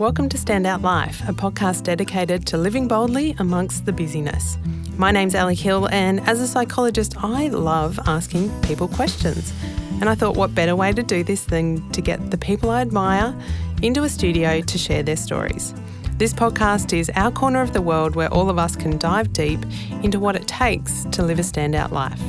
[0.00, 4.56] Welcome to Standout Life, a podcast dedicated to living boldly amongst the busyness.
[4.96, 9.52] My name's Ali Hill, and as a psychologist, I love asking people questions.
[10.00, 12.80] And I thought, what better way to do this than to get the people I
[12.80, 13.38] admire
[13.82, 15.74] into a studio to share their stories?
[16.16, 19.60] This podcast is our corner of the world where all of us can dive deep
[20.02, 22.22] into what it takes to live a standout life.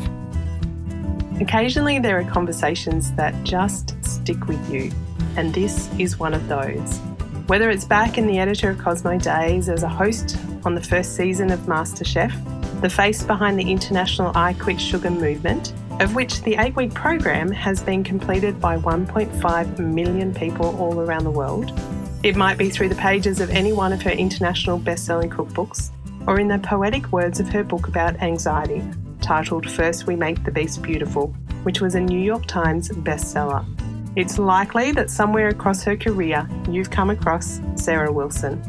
[1.39, 4.91] Occasionally, there are conversations that just stick with you,
[5.37, 6.99] and this is one of those.
[7.47, 11.15] Whether it's back in the editor of Cosmo days as a host on the first
[11.15, 16.55] season of MasterChef, the face behind the international I Quit Sugar movement, of which the
[16.55, 21.77] eight week program has been completed by 1.5 million people all around the world.
[22.23, 25.91] It might be through the pages of any one of her international best selling cookbooks,
[26.27, 28.83] or in the poetic words of her book about anxiety,
[29.19, 31.27] titled First We Make the Beast Beautiful,
[31.63, 33.65] which was a New York Times bestseller.
[34.15, 38.61] It's likely that somewhere across her career you've come across Sarah Wilson.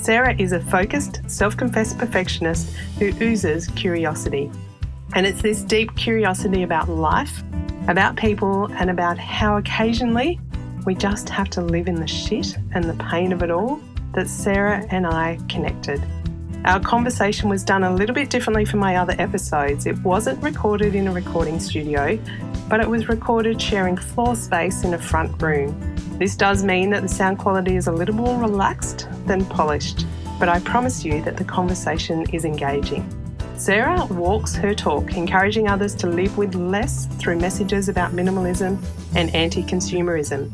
[0.00, 4.50] Sarah is a focused, self confessed perfectionist who oozes curiosity.
[5.14, 7.42] And it's this deep curiosity about life,
[7.88, 10.38] about people, and about how occasionally
[10.84, 13.80] we just have to live in the shit and the pain of it all
[14.14, 16.00] that Sarah and I connected.
[16.64, 19.86] Our conversation was done a little bit differently from my other episodes.
[19.86, 22.18] It wasn't recorded in a recording studio,
[22.68, 25.74] but it was recorded sharing floor space in a front room.
[26.18, 30.06] This does mean that the sound quality is a little more relaxed than polished,
[30.38, 33.06] but I promise you that the conversation is engaging.
[33.56, 38.82] Sarah walks her talk, encouraging others to live with less through messages about minimalism
[39.14, 40.50] and anti consumerism.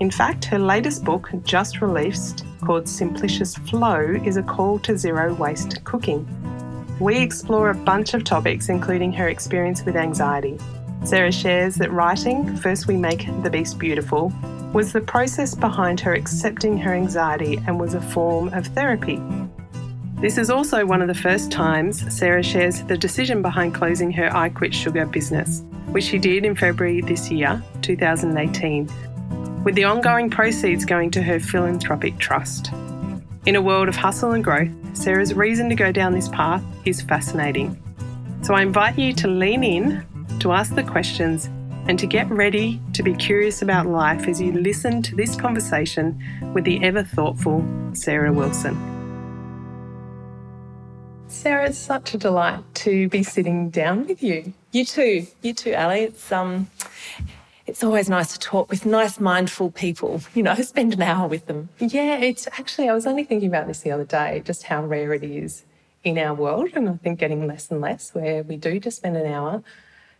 [0.00, 5.34] In fact, her latest book, just released, called Simplicious Flow, is a call to zero
[5.34, 6.26] waste cooking.
[7.00, 10.58] We explore a bunch of topics, including her experience with anxiety.
[11.04, 14.32] Sarah shares that writing First We Make the Beast Beautiful
[14.72, 19.20] was the process behind her accepting her anxiety and was a form of therapy.
[20.20, 24.34] This is also one of the first times Sarah shares the decision behind closing her
[24.36, 28.90] I Quit Sugar business, which she did in February this year, 2018,
[29.64, 32.72] with the ongoing proceeds going to her philanthropic trust.
[33.46, 37.00] In a world of hustle and growth, Sarah's reason to go down this path is
[37.00, 37.80] fascinating.
[38.42, 40.04] So I invite you to lean in,
[40.40, 41.46] to ask the questions,
[41.86, 46.22] and to get ready to be curious about life as you listen to this conversation
[46.54, 48.76] with the ever thoughtful Sarah Wilson.
[51.28, 54.52] Sarah, it's such a delight to be sitting down with you.
[54.72, 56.00] You too, you too, Ali.
[56.00, 56.68] It's um,
[57.68, 61.46] it's always nice to talk with nice, mindful people, you know, spend an hour with
[61.46, 61.68] them.
[61.78, 65.12] Yeah, it's actually, I was only thinking about this the other day, just how rare
[65.12, 65.64] it is
[66.02, 66.70] in our world.
[66.74, 69.62] And I think getting less and less where we do just spend an hour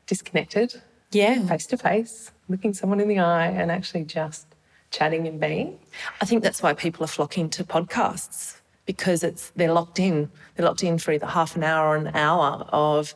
[0.09, 0.83] disconnected,
[1.13, 4.47] yeah, face to face, looking someone in the eye and actually just
[4.91, 5.79] chatting and being.
[6.21, 10.31] I think that's why people are flocking to podcasts because it's they're locked in.
[10.57, 13.15] They're locked in for either half an hour or an hour of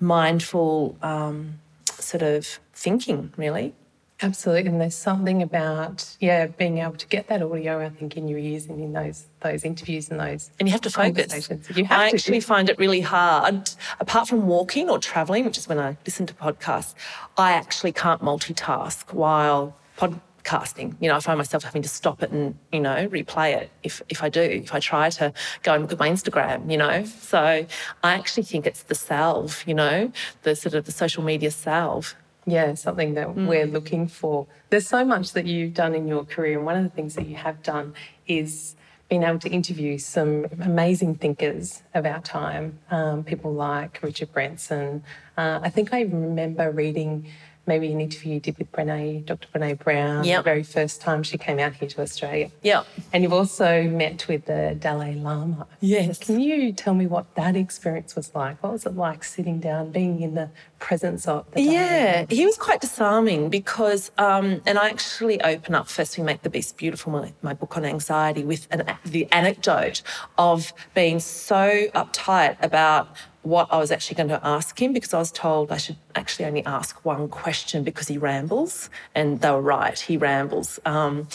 [0.00, 2.44] mindful um, sort of
[2.74, 3.72] thinking, really.
[4.22, 7.84] Absolutely, and there's something about yeah being able to get that audio.
[7.84, 10.80] I think in your ears and in those those interviews and those and you have
[10.82, 11.50] to focus.
[11.74, 12.16] You have I to.
[12.16, 13.70] actually find it really hard.
[14.00, 16.94] Apart from walking or traveling, which is when I listen to podcasts,
[17.36, 20.96] I actually can't multitask while podcasting.
[20.98, 24.00] You know, I find myself having to stop it and you know replay it if
[24.08, 25.30] if I do if I try to
[25.62, 26.70] go and look at my Instagram.
[26.70, 27.38] You know, so
[28.02, 29.62] I actually think it's the salve.
[29.66, 30.10] You know,
[30.42, 32.16] the sort of the social media salve
[32.46, 33.46] yeah, something that mm.
[33.46, 34.46] we're looking for.
[34.70, 37.26] There's so much that you've done in your career, and one of the things that
[37.26, 37.94] you have done
[38.26, 38.76] is
[39.08, 45.04] been able to interview some amazing thinkers of our time, um, people like Richard Branson.
[45.36, 47.28] Uh, I think I remember reading
[47.66, 49.48] maybe an interview you did with Brene, Dr.
[49.54, 50.40] Brene Brown, yep.
[50.40, 52.50] the very first time she came out here to Australia.
[52.62, 52.84] Yeah.
[53.12, 55.66] And you've also met with the Dalai Lama.
[55.80, 56.18] Yes.
[56.18, 58.62] Can you tell me what that experience was like?
[58.62, 62.26] What was it like sitting down, being in the presence of the Dalai Yeah, Lama?
[62.30, 66.50] he was quite disarming because, um, and I actually open up First We Make the
[66.50, 70.02] Beast Beautiful, my, my book on anxiety, with an, the anecdote
[70.38, 73.08] of being so uptight about
[73.46, 76.46] what I was actually going to ask him because I was told I should actually
[76.46, 78.90] only ask one question because he rambles.
[79.14, 80.80] And they were right, he rambles.
[80.84, 81.28] Um,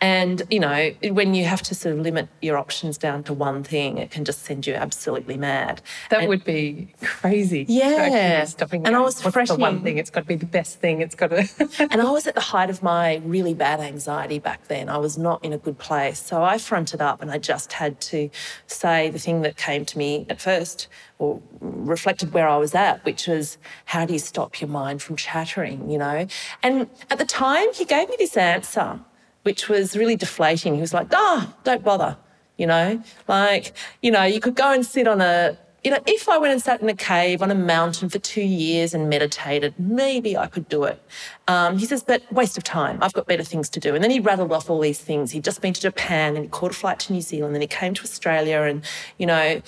[0.00, 3.62] and, you know, when you have to sort of limit your options down to one
[3.62, 5.82] thing, it can just send you absolutely mad.
[6.08, 7.66] That and, would be crazy.
[7.68, 8.44] Yeah.
[8.46, 9.48] Stopping and I was What's fresh.
[9.48, 9.98] the one thing.
[9.98, 11.02] It's got to be the best thing.
[11.02, 11.46] It's got to.
[11.90, 14.88] and I was at the height of my really bad anxiety back then.
[14.88, 16.22] I was not in a good place.
[16.22, 18.30] So I fronted up and I just had to
[18.66, 20.88] say the thing that came to me at first
[21.20, 25.16] or reflected where I was at, which was how do you stop your mind from
[25.16, 26.26] chattering, you know?
[26.62, 29.00] And at the time, he gave me this answer
[29.42, 30.74] which was really deflating.
[30.74, 32.16] He was like, oh, don't bother,
[32.56, 36.28] you know, like, you know, you could go and sit on a, you know, if
[36.28, 39.72] I went and sat in a cave on a mountain for two years and meditated,
[39.78, 41.02] maybe I could do it.
[41.48, 42.98] Um, he says, but waste of time.
[43.00, 43.94] I've got better things to do.
[43.94, 45.30] And then he rattled off all these things.
[45.30, 47.54] He'd just been to Japan and he caught a flight to New Zealand.
[47.54, 48.84] Then he came to Australia and,
[49.16, 49.62] you know,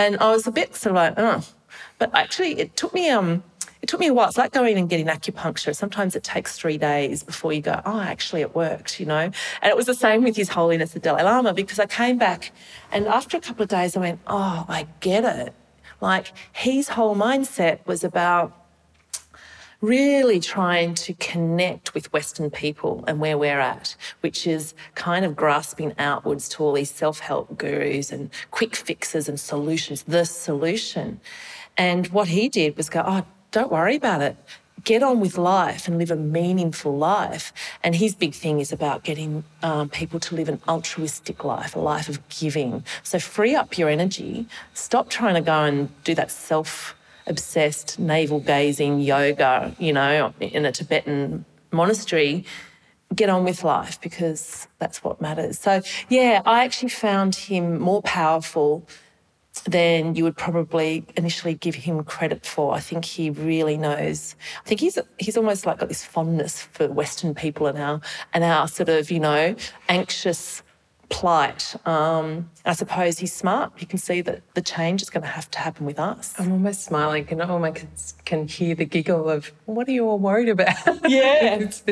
[0.00, 1.44] and I was a bit sort of like, oh.
[1.98, 3.42] But actually, it took me, um,
[3.82, 4.28] it took me a while.
[4.28, 5.76] It's like going and getting acupuncture.
[5.76, 9.30] Sometimes it takes three days before you go, oh, actually, it worked, you know?
[9.60, 12.52] And it was the same with His Holiness the Dalai Lama because I came back
[12.90, 15.54] and after a couple of days, I went, oh, I get it.
[16.00, 18.56] Like his whole mindset was about
[19.80, 25.34] really trying to connect with Western people and where we're at, which is kind of
[25.34, 31.20] grasping outwards to all these self help gurus and quick fixes and solutions, the solution.
[31.76, 34.36] And what he did was go, oh, don't worry about it.
[34.84, 37.52] Get on with life and live a meaningful life.
[37.82, 41.78] And his big thing is about getting um, people to live an altruistic life, a
[41.78, 42.84] life of giving.
[43.02, 44.46] So free up your energy.
[44.72, 46.94] Stop trying to go and do that self
[47.30, 52.44] obsessed navel gazing yoga, you know, in a Tibetan monastery,
[53.14, 55.58] get on with life because that's what matters.
[55.58, 58.86] So, yeah, I actually found him more powerful
[59.64, 62.74] than you would probably initially give him credit for.
[62.74, 64.36] I think he really knows.
[64.64, 68.00] I think he's he's almost like got this fondness for Western people and our
[68.32, 69.54] and our sort of you know
[69.88, 70.62] anxious
[71.10, 71.74] plight.
[71.86, 73.72] Um, I suppose he's smart.
[73.76, 76.34] He can see that the change is going to have to happen with us.
[76.38, 80.18] I'm almost smiling and I almost can hear the giggle of, what are you all
[80.18, 80.76] worried about?
[81.10, 81.56] Yeah.
[81.56, 81.82] it's,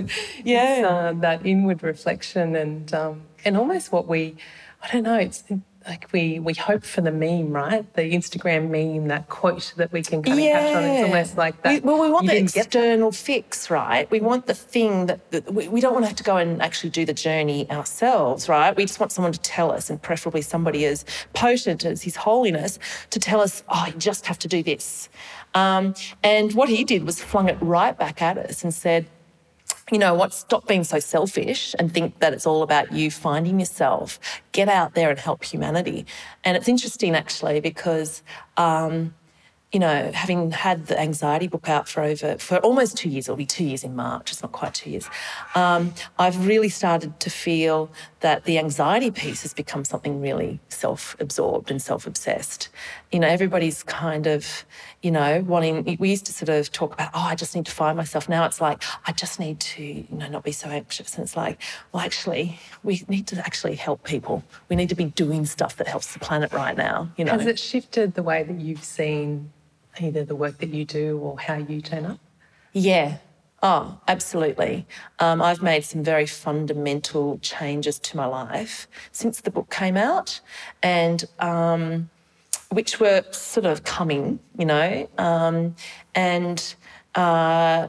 [0.44, 0.76] yeah.
[0.76, 4.36] It's, uh, that inward reflection and, um, and almost what we,
[4.82, 5.42] I don't know, it's
[5.86, 7.90] like we we hope for the meme, right?
[7.94, 10.60] The Instagram meme, that quote that we can kind of yeah.
[10.60, 10.84] catch on.
[10.84, 11.82] It's almost like that.
[11.82, 14.10] We, well, we want the external fix, right?
[14.10, 16.60] We want the thing that, that we, we, don't want to have to go and
[16.60, 18.76] actually do the journey ourselves, right?
[18.76, 22.78] We just want someone to tell us, and preferably somebody as potent as His Holiness,
[23.10, 25.08] to tell us, oh, you just have to do this.
[25.54, 29.06] Um, and what he did was flung it right back at us and said,
[29.90, 33.58] you know what, stop being so selfish and think that it's all about you finding
[33.58, 34.18] yourself.
[34.52, 36.06] Get out there and help humanity.
[36.44, 38.22] And it's interesting actually because
[38.56, 39.14] um,
[39.72, 43.36] you know, having had the anxiety book out for over for almost two years, it'll
[43.36, 44.32] be two years in March.
[44.32, 45.08] It's not quite two years.
[45.54, 51.70] Um, I've really started to feel that the anxiety piece has become something really self-absorbed
[51.70, 52.70] and self-obsessed.
[53.12, 54.64] You know, everybody's kind of,
[55.02, 55.96] you know, wanting.
[55.98, 58.28] We used to sort of talk about, oh, I just need to find myself.
[58.28, 61.14] Now it's like, I just need to, you know, not be so anxious.
[61.14, 61.60] And it's like,
[61.92, 64.44] well, actually, we need to actually help people.
[64.68, 67.10] We need to be doing stuff that helps the planet right now.
[67.16, 69.52] You know, has it shifted the way that you've seen?
[70.00, 72.18] either the work that you do or how you turn up?
[72.72, 73.18] Yeah.
[73.62, 74.86] Oh, absolutely.
[75.18, 80.40] Um, I've made some very fundamental changes to my life since the book came out,
[80.80, 82.08] and um,
[82.70, 85.74] which were sort of coming, you know, um,
[86.14, 86.74] and.
[87.14, 87.88] Uh,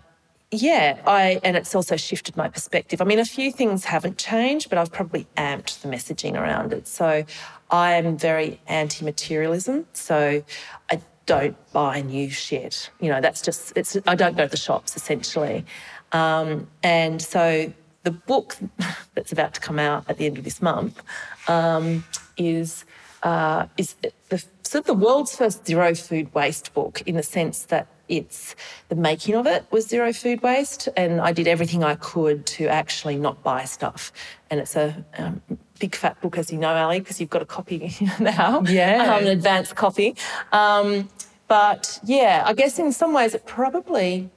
[0.52, 3.02] yeah, I and it's also shifted my perspective.
[3.02, 6.88] I mean, a few things haven't changed, but I've probably amped the messaging around it.
[6.88, 7.24] So
[7.70, 9.86] I'm very anti-materialism.
[9.94, 10.44] So
[10.90, 12.90] I don't buy new shit.
[13.00, 15.64] You know, that's just, it's, I don't go to the shops essentially.
[16.12, 17.72] Um, and so
[18.04, 18.58] the book
[19.14, 21.02] that's about to come out at the end of this month
[21.48, 22.04] um,
[22.36, 22.84] is,
[23.24, 23.96] uh, is
[24.30, 28.56] the, sort of the world's first zero food waste book in the sense that it's
[28.90, 32.68] the making of it was zero food waste and i did everything i could to
[32.68, 34.12] actually not buy stuff.
[34.50, 35.42] And it's a um,
[35.80, 38.62] big fat book as you know ali because you've got a copy now.
[38.62, 39.16] Yeah.
[39.16, 40.16] Um, an advanced copy.
[40.52, 41.10] Um,
[41.48, 44.30] but yeah, I guess in some ways it probably,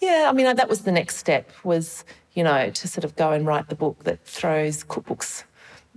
[0.00, 3.32] yeah, I mean, that was the next step was, you know, to sort of go
[3.32, 5.44] and write the book that throws cookbooks,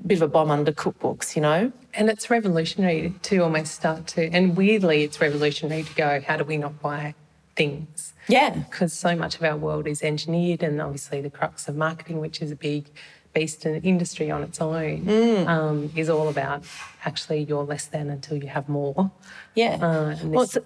[0.06, 1.72] bit of a bomb under cookbooks, you know?
[1.94, 6.44] And it's revolutionary to almost start to, and weirdly, it's revolutionary to go, how do
[6.44, 7.16] we not buy
[7.56, 8.14] things?
[8.28, 8.50] Yeah.
[8.50, 12.42] Because so much of our world is engineered, and obviously the crux of marketing, which
[12.42, 12.90] is a big
[13.34, 15.48] beast and industry on its own, mm.
[15.48, 16.64] um, is all about
[17.04, 19.12] actually you're less than until you have more.
[19.56, 19.76] Yeah.
[19.76, 20.58] Uh, well, it's,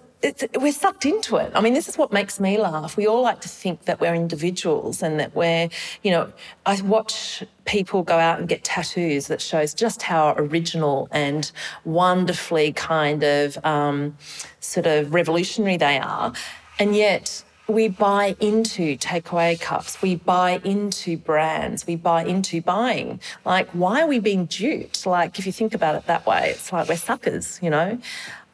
[0.56, 1.50] we're sucked into it.
[1.54, 2.96] I mean, this is what makes me laugh.
[2.96, 5.70] We all like to think that we're individuals and that we're,
[6.02, 6.32] you know,
[6.66, 11.50] I watch people go out and get tattoos that shows just how original and
[11.84, 14.16] wonderfully kind of um,
[14.60, 16.32] sort of revolutionary they are.
[16.78, 23.20] And yet, we buy into takeaway cups, we buy into brands, we buy into buying.
[23.44, 25.06] Like, why are we being duped?
[25.06, 27.98] Like, if you think about it that way, it's like we're suckers, you know?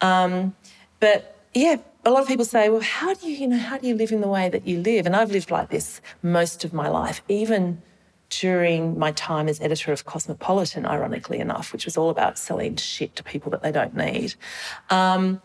[0.02, 0.54] Um,
[1.00, 3.88] but yeah, a lot of people say, well, how do you, you know, how do
[3.88, 5.06] you live in the way that you live?
[5.06, 7.80] And I've lived like this most of my life, even
[8.28, 13.16] during my time as editor of Cosmopolitan, ironically enough, which was all about selling shit
[13.16, 14.34] to people that they don't need.
[14.90, 15.40] Um,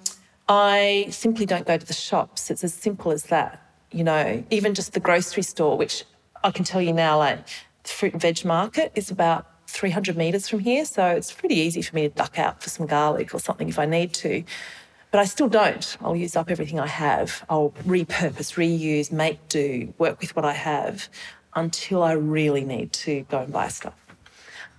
[0.49, 2.51] I simply don't go to the shops.
[2.51, 3.65] It's as simple as that.
[3.91, 6.03] You know, even just the grocery store, which
[6.43, 7.45] I can tell you now, like
[7.83, 10.83] the fruit and veg market is about 300 metres from here.
[10.83, 13.79] So it's pretty easy for me to duck out for some garlic or something if
[13.79, 14.43] I need to.
[15.11, 15.97] But I still don't.
[16.01, 17.45] I'll use up everything I have.
[17.49, 21.09] I'll repurpose, reuse, make do, work with what I have
[21.53, 23.93] until I really need to go and buy stuff.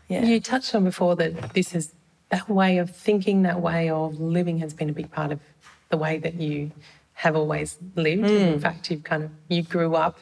[0.08, 0.24] Yeah.
[0.24, 1.94] You touched on before that this is
[2.30, 5.40] that way of thinking, that way of living has been a big part of
[5.90, 6.72] the way that you
[7.12, 8.22] have always lived.
[8.22, 8.54] Mm.
[8.54, 10.18] In fact, you've kind of you grew up.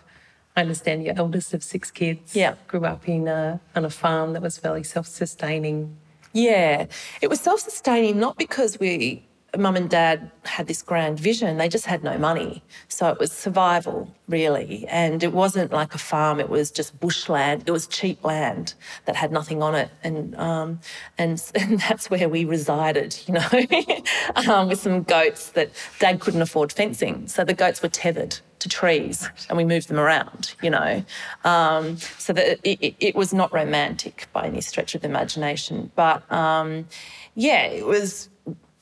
[0.56, 2.34] I understand you're eldest of six kids.
[2.34, 5.96] Yeah, grew up in a, on a farm that was fairly self-sustaining.
[6.32, 6.86] Yeah,
[7.22, 9.24] it was self-sustaining not because we
[9.58, 11.56] mum and dad had this grand vision.
[11.56, 12.62] They just had no money.
[12.88, 14.86] So it was survival, really.
[14.88, 17.64] And it wasn't like a farm, it was just bushland.
[17.66, 18.74] It was cheap land
[19.06, 19.90] that had nothing on it.
[20.04, 20.80] And, um,
[21.18, 23.48] and, and that's where we resided, you know,
[24.52, 27.26] um, with some goats that dad couldn't afford fencing.
[27.26, 31.02] So the goats were tethered to trees and we moved them around, you know.
[31.44, 35.90] Um, so that it, it, it, was not romantic by any stretch of the imagination.
[35.94, 36.86] But um,
[37.34, 38.28] yeah, it was,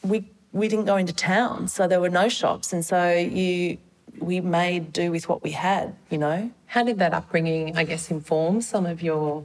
[0.03, 3.79] we we didn't go into town, so there were no shops, and so you
[4.19, 5.95] we made do with what we had.
[6.11, 6.51] You know.
[6.67, 9.45] How did that upbringing, I guess, inform some of your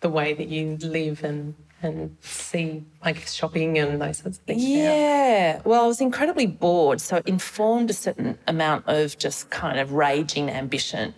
[0.00, 4.44] the way that you live and and see, I guess, shopping and those sorts of
[4.44, 4.64] things?
[4.64, 5.60] Yeah.
[5.64, 9.92] Well, I was incredibly bored, so it informed a certain amount of just kind of
[9.92, 11.14] raging ambition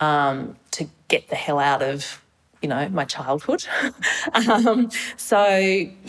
[0.00, 2.21] um, to get the hell out of
[2.62, 3.64] you know, my childhood.
[4.48, 5.56] um, so,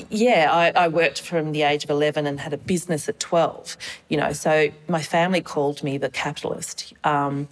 [0.10, 3.75] yeah, I, I, worked from the age of 11 and had a business at 12,
[4.10, 6.93] you know, so my family called me the capitalist.
[7.03, 7.48] Um,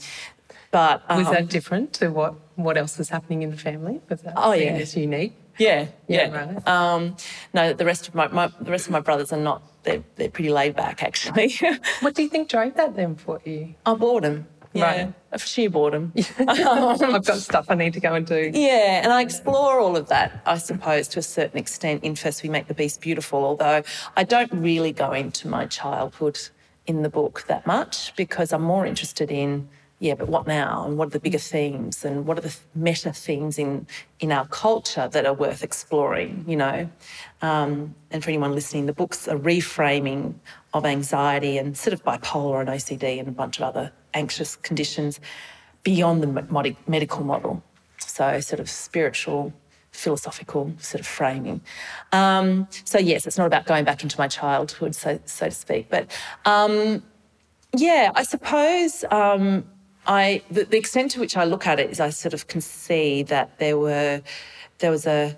[0.69, 3.99] but um, Was that different to what, what else was happening in the family?
[4.07, 4.71] Was that oh, yeah.
[4.73, 5.35] as unique?
[5.57, 6.27] Yeah, yeah.
[6.27, 6.53] yeah.
[6.53, 6.67] Right.
[6.67, 7.17] Um,
[7.53, 9.63] no, the rest of my, my, the rest of my brothers are not.
[9.83, 11.55] They're, they're pretty laid back, actually.
[12.01, 13.73] what do you think drove that then for you?
[13.85, 14.47] I boredom.
[14.73, 14.83] Yeah.
[14.85, 15.13] Right.
[15.31, 16.13] Of sheer boredom.
[16.47, 18.51] I've got stuff I need to go and do.
[18.53, 22.43] Yeah, and I explore all of that, I suppose, to a certain extent in First
[22.43, 23.83] We Make the Beast Beautiful, although
[24.15, 26.39] I don't really go into my childhood
[26.87, 29.69] in the book that much because I'm more interested in
[30.01, 30.83] yeah, but what now?
[30.87, 32.03] And what are the bigger themes?
[32.03, 33.85] And what are the meta themes in,
[34.19, 36.89] in our culture that are worth exploring, you know?
[37.43, 40.33] Um, and for anyone listening, the book's a reframing
[40.73, 45.19] of anxiety and sort of bipolar and OCD and a bunch of other anxious conditions
[45.83, 47.63] beyond the medical model.
[47.97, 49.53] So, sort of spiritual,
[49.91, 51.61] philosophical sort of framing.
[52.11, 55.89] Um, so, yes, it's not about going back into my childhood, so, so to speak.
[55.89, 56.11] But
[56.45, 57.03] um,
[57.75, 59.65] yeah, I suppose um,
[60.05, 62.61] I the, the, extent to which I look at it is I sort of can
[62.61, 64.21] see that there were
[64.79, 65.37] there was a,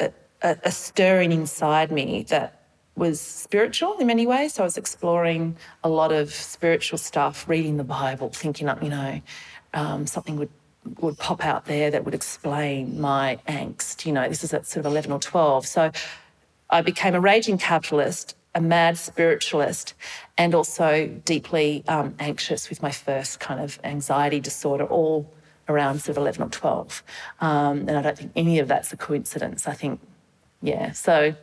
[0.00, 2.55] a, a stirring inside me that
[2.96, 4.54] was spiritual in many ways.
[4.54, 8.88] So I was exploring a lot of spiritual stuff, reading the Bible, thinking up, you
[8.88, 9.20] know,
[9.74, 10.50] um, something would
[11.00, 14.06] would pop out there that would explain my angst.
[14.06, 15.66] You know, this is at sort of 11 or 12.
[15.66, 15.90] So
[16.70, 19.94] I became a raging capitalist, a mad spiritualist,
[20.38, 25.32] and also deeply um, anxious with my first kind of anxiety disorder, all
[25.68, 27.02] around sort of 11 or 12.
[27.40, 29.66] Um, and I don't think any of that's a coincidence.
[29.66, 30.00] I think,
[30.62, 30.92] yeah.
[30.92, 31.34] So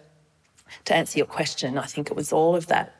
[0.86, 2.96] to answer your question, I think it was all of that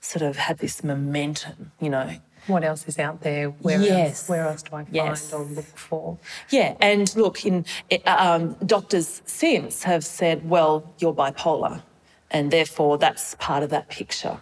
[0.00, 2.10] sort of had this momentum, you know.
[2.46, 3.48] What else is out there?
[3.48, 4.20] Where yes.
[4.20, 5.32] else, where else do I find yes.
[5.32, 6.18] or look for?
[6.50, 7.64] Yeah, and look, in
[8.06, 11.82] um, doctors since have said, well, you're bipolar,
[12.30, 14.40] and therefore that's part of that picture.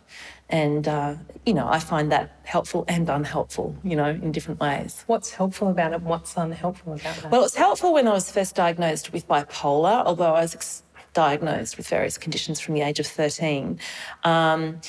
[0.50, 1.14] And, uh,
[1.46, 5.02] you know, I find that helpful and unhelpful, you know, in different ways.
[5.06, 5.96] What's helpful about it?
[5.96, 7.30] And what's unhelpful about that?
[7.30, 10.82] Well, it was helpful when I was first diagnosed with bipolar, although I was ex-
[11.14, 13.78] diagnosed with various conditions from the age of 13.
[14.24, 14.80] Um,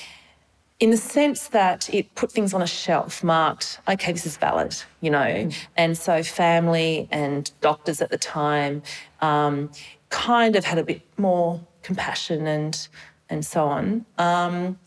[0.79, 4.75] in the sense that it put things on a shelf marked, okay, this is valid,
[4.99, 5.19] you know.
[5.19, 5.55] Mm.
[5.77, 8.83] And so family and doctors at the time
[9.21, 9.71] um,
[10.09, 12.87] kind of had a bit more compassion and
[13.29, 14.05] and so on.
[14.17, 14.77] Um,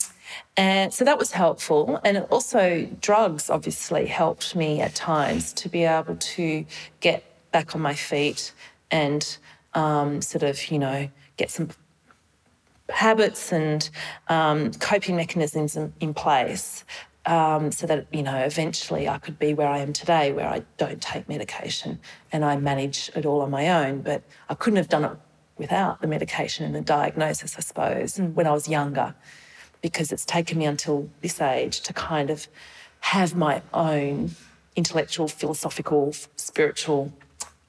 [0.57, 2.01] and so that was helpful.
[2.05, 6.65] And also, drugs obviously helped me at times to be able to
[7.01, 8.53] get back on my feet
[8.91, 9.39] and
[9.75, 11.71] um, sort of, you know, get some
[12.91, 13.89] habits and
[14.29, 16.85] um, coping mechanisms in, in place
[17.27, 20.63] um, so that you know eventually I could be where I am today, where I
[20.77, 22.01] don't take medication
[22.33, 24.01] and I manage it all on my own.
[24.01, 25.13] But I couldn't have done it
[25.57, 28.33] without the medication and the diagnosis, I suppose, mm.
[28.35, 29.15] when I was younger,
[29.83, 32.49] because it's taken me until this age to kind of
[33.01, 34.31] have my own
[34.77, 37.13] intellectual, philosophical, spiritual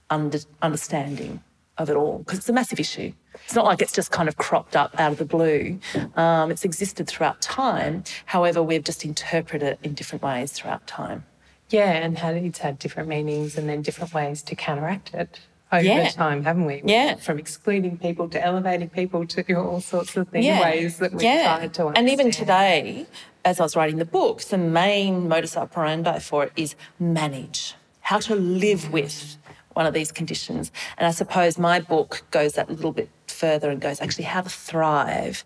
[0.09, 1.41] under, understanding
[1.79, 3.13] of it all because it's a massive issue.
[3.45, 5.79] It's not like it's just kind of cropped up out of the blue.
[6.15, 8.03] Um, it's existed throughout time.
[8.25, 11.25] However, we've just interpreted it in different ways throughout time.
[11.69, 15.39] Yeah, and had, it's had different meanings and then different ways to counteract it
[15.71, 16.09] over Yeah.
[16.09, 16.81] time, haven't we?
[16.83, 17.15] Yeah.
[17.15, 20.61] From excluding people to elevating people to all sorts of things, Yeah.
[20.61, 21.43] ways that we've Yeah.
[21.57, 21.97] tried to understand.
[21.97, 23.05] And even today,
[23.45, 28.17] as I was writing the book, the main modus operandi for it is manage, how
[28.19, 29.37] to live with
[29.79, 30.73] one of these conditions.
[30.97, 34.49] And I suppose my book goes that little bit further and goes actually how to
[34.49, 35.45] thrive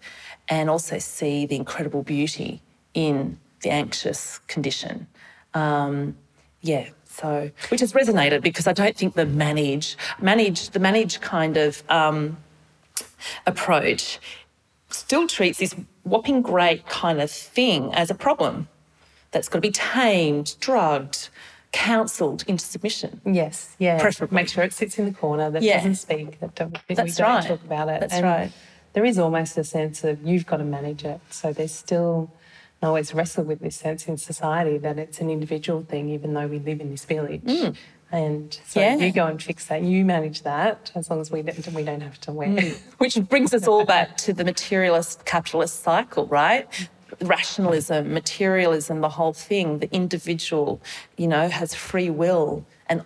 [0.49, 2.59] and also see the incredible beauty
[2.95, 5.05] in the anxious condition.
[5.53, 6.17] Um,
[6.61, 11.55] yeah, so which has resonated because I don't think the manage, manage, the manage kind
[11.55, 12.37] of um,
[13.45, 14.19] approach
[14.89, 15.75] still treats this
[16.05, 18.67] whopping great kind of thing as a problem
[19.29, 21.29] that's got to be tamed, drugged,
[21.73, 23.19] counselled into submission.
[23.25, 23.99] Yes, yeah.
[23.99, 24.35] Preferably.
[24.35, 25.77] Make sure it sits in the corner, that Yeah.
[25.77, 27.45] doesn't speak, that don't, that we That's don't right.
[27.47, 27.99] talk about it.
[27.99, 28.51] That's And right.
[28.93, 31.19] There is almost a sense of you've got to manage it.
[31.31, 32.31] So there's still,
[32.81, 36.45] I always wrestle with this sense in society that it's an individual thing, even though
[36.47, 37.41] we live in this village.
[38.11, 38.99] And so Mm.
[38.99, 39.05] Yeah.
[39.07, 42.01] you go and fix that, you manage that, as long as we don't, we don't
[42.01, 42.51] have to wear.
[42.99, 46.67] Which brings us all back to the materialist capitalist cycle, right?
[47.21, 49.79] Rationalism, materialism, the whole thing.
[49.79, 50.81] The individual,
[51.17, 52.65] you know, has free will.
[52.87, 53.03] And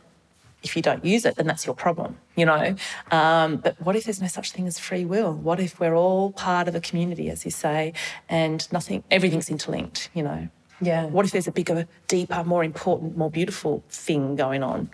[0.63, 2.75] if you don't use it, then that's your problem, you know?
[3.11, 5.33] Um, but what if there's no such thing as free will?
[5.33, 7.93] What if we're all part of a community, as you say,
[8.27, 10.49] and nothing, everything's interlinked, you know?
[10.81, 11.05] Yeah.
[11.05, 14.89] What if there's a bigger, deeper, more important, more beautiful thing going on?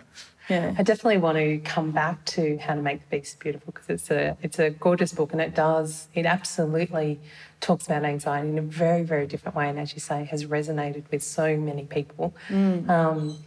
[0.48, 0.74] Yeah.
[0.76, 4.10] I definitely want to come back to How to Make the Beast Beautiful because it's
[4.10, 7.20] a it's a gorgeous book and it does it absolutely
[7.60, 11.04] talks about anxiety in a very very different way and as you say has resonated
[11.10, 12.34] with so many people.
[12.50, 13.38] Um,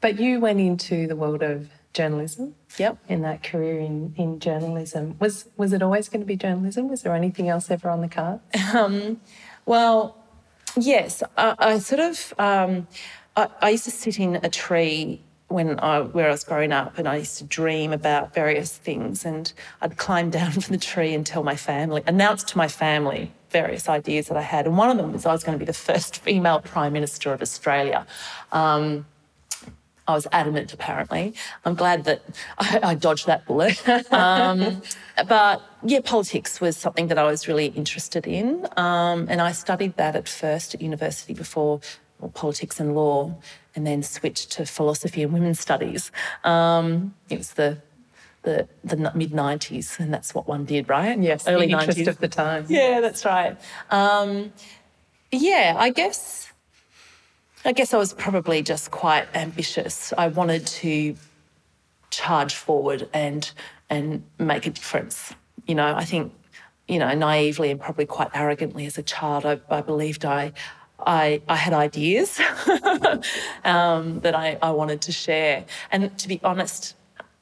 [0.00, 2.54] but you went into the world of journalism.
[2.78, 2.98] Yep.
[3.08, 6.88] In that career in, in journalism, was was it always going to be journalism?
[6.88, 8.40] Was there anything else ever on the card?
[9.66, 10.16] Well,
[10.76, 12.34] yes, I, I sort of.
[12.38, 12.88] Um,
[13.36, 16.96] I, I used to sit in a tree when I where I was growing up,
[16.96, 21.12] and I used to dream about various things, and I'd climb down from the tree
[21.12, 24.90] and tell my family, announce to my family various ideas that I had, and one
[24.90, 28.06] of them was I was going to be the first female prime minister of Australia.
[28.52, 29.06] Um,
[30.08, 31.34] I was adamant, apparently.
[31.64, 32.22] I'm glad that
[32.58, 33.78] I, I dodged that bullet.
[34.12, 34.82] Um,
[35.28, 38.66] but yeah, politics was something that I was really interested in.
[38.76, 41.80] Um, and I studied that at first at university before
[42.18, 43.34] well, politics and law,
[43.74, 46.10] and then switched to philosophy and women's studies.
[46.44, 47.78] Um, it was the
[48.42, 51.18] the, the mid 90s, and that's what one did, right?
[51.20, 52.06] Yes, early the interest 90s.
[52.06, 52.64] of the time.
[52.68, 53.58] Yeah, that's right.
[53.90, 54.52] Um,
[55.30, 56.50] yeah, I guess.
[57.64, 60.14] I guess I was probably just quite ambitious.
[60.16, 61.14] I wanted to
[62.10, 63.50] charge forward and
[63.90, 65.34] and make a difference.
[65.66, 66.32] You know, I think,
[66.88, 70.52] you know, naively and probably quite arrogantly as a child, I, I believed I.
[71.06, 72.40] I, I had ideas
[73.64, 75.64] um, that I, I wanted to share.
[75.90, 76.96] And to be honest,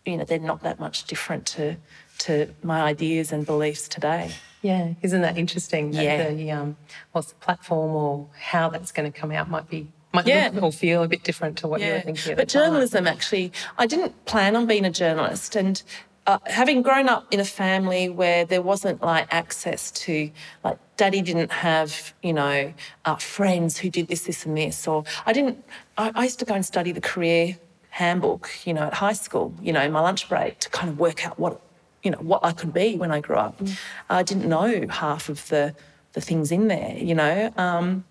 [0.04, 1.76] you know, they're not that much different to,
[2.18, 4.32] to my ideas and beliefs today.
[4.62, 5.92] Yeah, isn't that interesting?
[5.92, 6.30] That Yeah.
[6.30, 6.76] The, um,
[7.12, 10.50] what's the platform or how that's going to come out might be might Yeah.
[10.52, 12.34] look or feel a bit different to what you were thinking.
[12.34, 15.54] But journalism, actually, I didn't plan on being a journalist.
[15.54, 15.82] And
[16.28, 20.30] uh, having grown up in a family where there wasn't like access to,
[20.62, 22.74] like, daddy didn't have, you know,
[23.06, 25.64] uh, friends who did this, this, and this, or I didn't,
[25.96, 27.56] I, I used to go and study the career
[27.88, 30.98] handbook, you know, at high school, you know, in my lunch break to kind of
[30.98, 31.62] work out what,
[32.02, 33.62] you know, what I could be when I grew up.
[34.10, 35.74] I didn't know half of the,
[36.12, 37.50] the things in there, you know.
[37.56, 38.04] Um,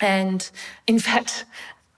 [0.00, 0.48] and
[0.86, 1.44] in fact,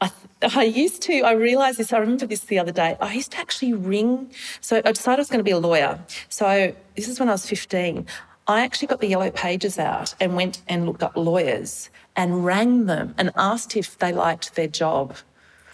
[0.00, 0.10] I,
[0.42, 2.96] I used to, I realised this, I remember this the other day.
[3.00, 4.30] I used to actually ring.
[4.60, 5.98] So I decided I was going to be a lawyer.
[6.28, 8.06] So this is when I was 15.
[8.46, 12.86] I actually got the yellow pages out and went and looked up lawyers and rang
[12.86, 15.14] them and asked if they liked their job.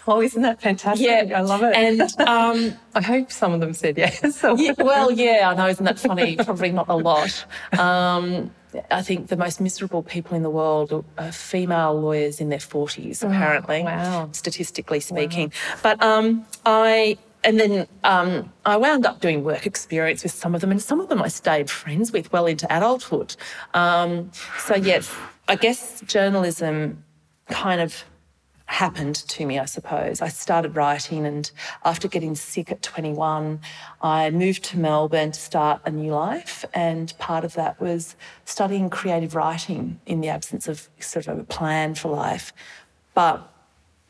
[0.07, 1.05] Oh, isn't that fantastic?
[1.05, 1.75] Yeah, I love it.
[1.75, 4.41] And um, I hope some of them said yes.
[4.43, 6.35] yeah, well, yeah, I know, isn't that funny?
[6.45, 7.45] Probably not a lot.
[7.77, 8.51] Um,
[8.91, 13.23] I think the most miserable people in the world are female lawyers in their 40s,
[13.23, 14.29] apparently, wow.
[14.31, 15.51] statistically speaking.
[15.83, 20.61] But um, I, and then um, I wound up doing work experience with some of
[20.61, 23.35] them, and some of them I stayed friends with well into adulthood.
[23.73, 25.13] Um, so, yes,
[25.47, 27.03] I guess journalism
[27.49, 28.03] kind of
[28.67, 30.21] happened to me, I suppose.
[30.21, 31.49] I started writing, and
[31.83, 33.59] after getting sick at 21,
[34.01, 36.63] I moved to Melbourne to start a new life.
[36.73, 41.43] And part of that was studying creative writing in the absence of sort of a
[41.43, 42.53] plan for life.
[43.13, 43.51] But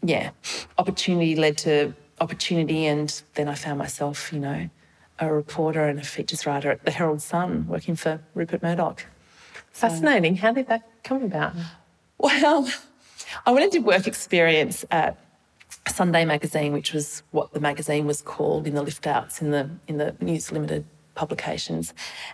[0.03, 0.31] yeah,
[0.77, 4.69] opportunity led to opportunity, and then I found myself, you know,
[5.19, 9.05] a reporter and a features writer at the Herald Sun, working for Rupert Murdoch.
[9.71, 10.35] Fascinating.
[10.35, 11.53] How did that come about?
[12.17, 12.67] Well,
[13.45, 15.17] I went and did work experience at
[15.87, 19.69] Sunday magazine, which was what the magazine was called in the lift outs in the
[19.87, 20.85] in the News Limited
[21.15, 21.93] publications,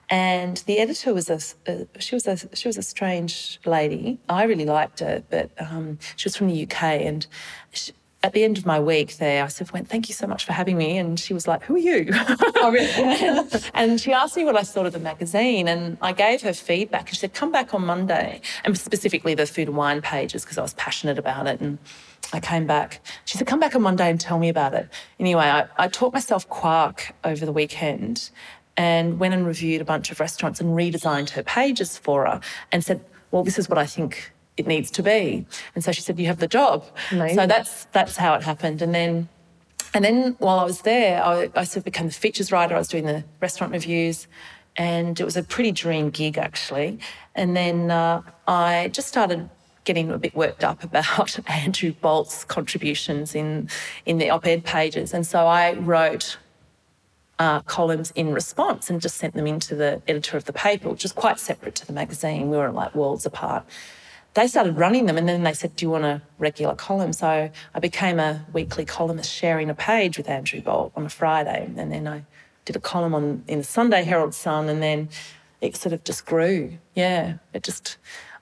[0.09, 1.39] and the editor was a,
[1.71, 4.19] a she was a she was a strange lady.
[4.29, 7.25] I really liked her, but um, she was from the UK, and
[7.71, 7.93] she,
[8.23, 10.53] at the end of my week there, I said, went, thank you so much for
[10.53, 10.97] having me.
[10.97, 12.07] And she was like, who are you?
[12.09, 13.61] oh, really?
[13.73, 15.67] and she asked me what I thought of the magazine.
[15.67, 17.01] And I gave her feedback.
[17.01, 18.39] And she said, come back on Monday.
[18.63, 21.59] And specifically the food and wine pages, because I was passionate about it.
[21.59, 21.77] And
[22.31, 23.01] I came back.
[23.25, 24.87] She said, come back on Monday and tell me about it.
[25.19, 28.29] Anyway, I, I taught myself quark over the weekend
[28.77, 32.39] and went and reviewed a bunch of restaurants and redesigned her pages for her
[32.71, 35.45] and said, well, this is what I think it needs to be.
[35.75, 37.37] And so she said, "You have the job." Amazing.
[37.37, 38.81] So that's that's how it happened.
[38.81, 39.29] And then,
[39.93, 42.75] and then while I was there, I, I sort of became the features writer.
[42.75, 44.27] I was doing the restaurant reviews,
[44.75, 46.99] and it was a pretty dream gig actually.
[47.35, 49.49] And then uh, I just started
[49.85, 53.69] getting a bit worked up about Andrew Bolt's contributions in
[54.05, 56.37] in the op-ed pages, and so I wrote.
[57.39, 61.01] Uh, columns in response and just sent them into the editor of the paper, which
[61.01, 62.51] was quite separate to the magazine.
[62.51, 63.65] We were like worlds apart
[64.33, 67.13] they started running them and then they said, Do you want a regular column?
[67.13, 71.71] So I became a weekly columnist sharing a page with Andrew Bolt on a Friday.
[71.77, 72.25] And then I
[72.65, 75.09] did a column on in the Sunday Herald Sun and then
[75.61, 76.77] it sort of just grew.
[76.95, 77.35] Yeah.
[77.53, 77.97] It just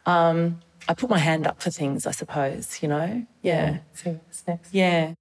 [0.05, 3.25] um, I put my hand up for things, I suppose, you know?
[3.41, 3.79] Yeah.
[4.47, 4.73] Next?
[4.73, 5.13] Yeah.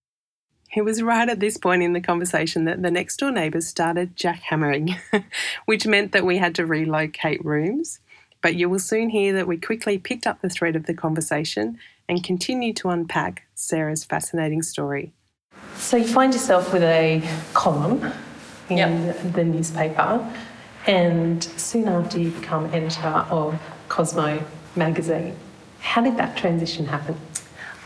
[0.75, 4.17] It was right at this point in the conversation that the next door neighbours started
[4.17, 4.97] jackhammering,
[5.67, 7.99] which meant that we had to relocate rooms.
[8.43, 11.79] But you will soon hear that we quickly picked up the thread of the conversation
[12.09, 15.13] and continued to unpack Sarah's fascinating story.
[15.77, 17.23] So you find yourself with a
[17.53, 18.13] column
[18.69, 19.33] in yep.
[19.33, 20.27] the newspaper,
[20.87, 24.43] and soon after you become editor of Cosmo
[24.77, 25.37] magazine.
[25.81, 27.17] How did that transition happen?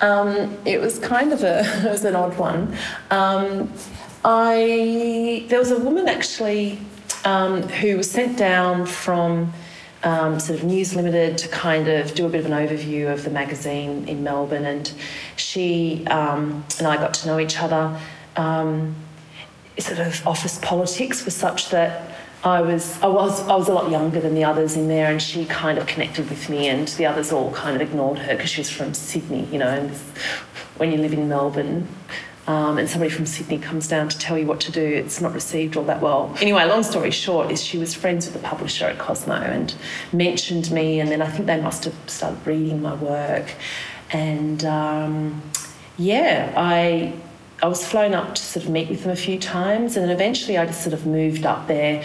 [0.01, 2.77] Um, it was kind of a it was an odd one.
[3.11, 3.73] Um,
[4.25, 6.79] I there was a woman actually
[7.25, 9.53] um, who was sent down from
[10.05, 13.25] um, sort of News Limited to kind of do a bit of an overview of
[13.25, 14.67] the magazine in Melbourne.
[14.67, 14.93] And
[15.37, 17.99] she um, and I got to know each other.
[18.37, 18.95] Um,
[19.79, 22.15] sort of office politics was such that
[22.45, 25.21] I was I was I was a lot younger than the others in there, and
[25.21, 28.51] she kind of connected with me, and the others all kind of ignored her because
[28.51, 29.69] she was from Sydney, you know.
[29.69, 29.91] And
[30.77, 31.89] when you live in Melbourne,
[32.47, 35.33] um, and somebody from Sydney comes down to tell you what to do, it's not
[35.33, 36.35] received all that well.
[36.41, 39.75] Anyway, long story short is she was friends with the publisher at Cosmo and
[40.13, 43.55] mentioned me, and then I think they must have started reading my work,
[44.11, 45.43] and um,
[45.97, 47.15] yeah, I
[47.63, 50.15] I was flown up to sort of meet with them a few times, and then
[50.15, 52.05] eventually I just sort of moved up there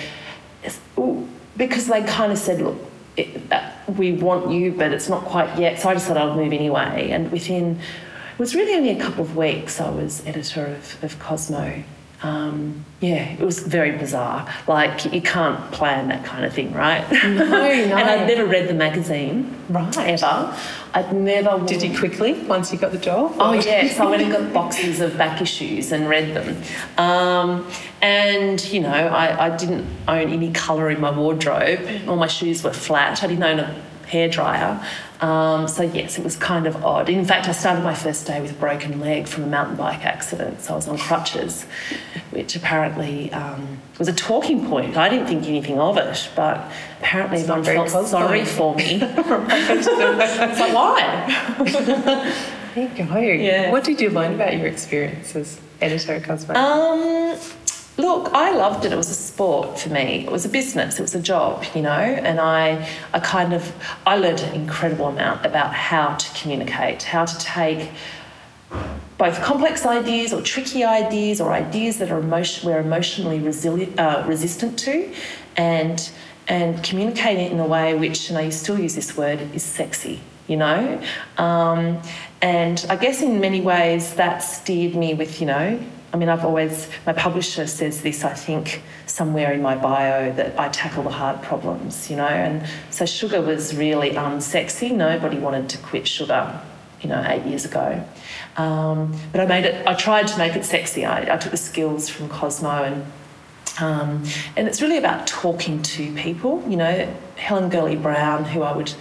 [1.58, 2.78] because they kind of said, look.
[3.18, 5.80] It, uh, we want you, but it's not quite yet.
[5.80, 7.10] So I just thought I'd move anyway.
[7.10, 8.09] And within it
[8.40, 11.84] was really only a couple of weeks I was editor of, of Cosmo.
[12.22, 14.54] Um, yeah, it was very bizarre.
[14.68, 17.10] Like you can't plan that kind of thing, right?
[17.12, 17.46] No, no.
[17.46, 19.98] and I'd never read the magazine, right?
[19.98, 20.58] Ever.
[20.94, 21.66] I'd never.
[21.66, 23.36] Did you quickly once you got the job?
[23.40, 26.62] Oh yes, I went and got boxes of back issues and read them.
[26.98, 27.66] Um,
[28.02, 31.80] and you know, I, I didn't own any colour in my wardrobe.
[32.08, 33.24] All my shoes were flat.
[33.24, 34.86] I didn't own a hairdryer.
[35.22, 37.10] Um, so yes, it was kind of odd.
[37.10, 40.06] In fact, I started my first day with a broken leg from a mountain bike
[40.06, 40.62] accident.
[40.62, 41.66] So I was on crutches,
[42.32, 44.96] which apparently um, was a talking point.
[44.96, 48.84] I didn't think anything of it, but apparently everyone felt sorry for me.
[49.02, 51.26] it's like why?
[52.76, 53.18] there you go.
[53.20, 53.72] Yeah.
[53.72, 56.56] What did you learn about your experience as editor at Cosmo?
[56.56, 57.38] Um,
[58.00, 58.94] Look, I loved it.
[58.94, 60.24] It was a sport for me.
[60.26, 61.00] It was a business.
[61.00, 61.90] It was a job, you know.
[61.90, 63.74] And I, I kind of,
[64.08, 67.90] I learned an incredible amount about how to communicate, how to take
[69.18, 74.24] both complex ideas or tricky ideas or ideas that are emotion, we're emotionally resilient, uh,
[74.26, 75.14] resistant to,
[75.58, 76.10] and
[76.48, 80.22] and communicate it in a way which, and I still use this word, is sexy.
[80.48, 81.02] You know,
[81.38, 82.02] um,
[82.42, 85.80] and I guess in many ways that steered me with, you know,
[86.12, 90.60] I mean, I've always, my publisher says this, I think, somewhere in my bio, that
[90.60, 92.28] I tackle the hard problems, you know.
[92.28, 94.92] And so sugar was really unsexy.
[94.92, 96.60] Nobody wanted to quit sugar,
[97.02, 98.04] you know, eight years ago.
[98.58, 101.06] Um, but I made it, I tried to make it sexy.
[101.06, 103.06] I, I took the skills from Cosmo and
[103.80, 104.24] um,
[104.58, 106.64] and it's really about talking to people.
[106.68, 108.94] You know, Helen Gurley Brown, who I would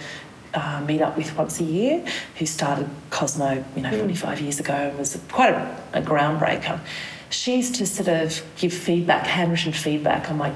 [0.53, 2.05] uh, meet up with once a year,
[2.37, 6.79] who started Cosmo, you know, 45 years ago and was quite a, a groundbreaker.
[7.29, 10.51] She used to sort of give feedback, handwritten feedback on my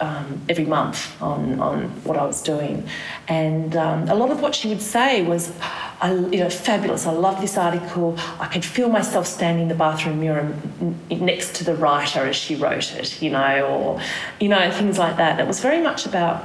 [0.00, 2.86] um, every month on, on what I was doing.
[3.28, 5.52] And um, a lot of what she would say was,
[6.00, 7.06] I, you know, fabulous.
[7.06, 8.16] I love this article.
[8.38, 10.54] I could feel myself standing in the bathroom mirror
[11.10, 14.00] next to the writer as she wrote it, you know, or,
[14.38, 15.40] you know, things like that.
[15.40, 16.44] It was very much about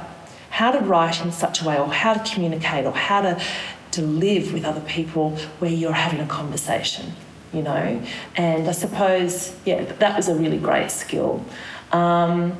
[0.52, 3.42] how to write in such a way or how to communicate or how to,
[3.90, 7.10] to live with other people where you're having a conversation,
[7.54, 8.02] you know.
[8.36, 11.42] And I suppose, yeah, that was a really great skill.
[11.90, 12.54] Um,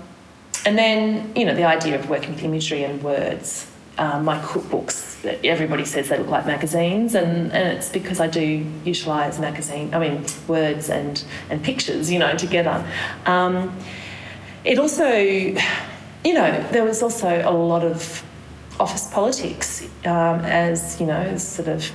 [0.65, 3.69] and then, you know, the idea of working with imagery and words.
[3.99, 8.65] Um, my cookbooks, everybody says they look like magazines, and, and it's because I do
[8.85, 12.89] utilise magazine, I mean, words and, and pictures, you know, together.
[13.27, 13.77] Um,
[14.65, 15.05] it also,
[16.25, 18.25] you know, there was also a lot of
[18.79, 21.91] office politics, um, as, you know, sort of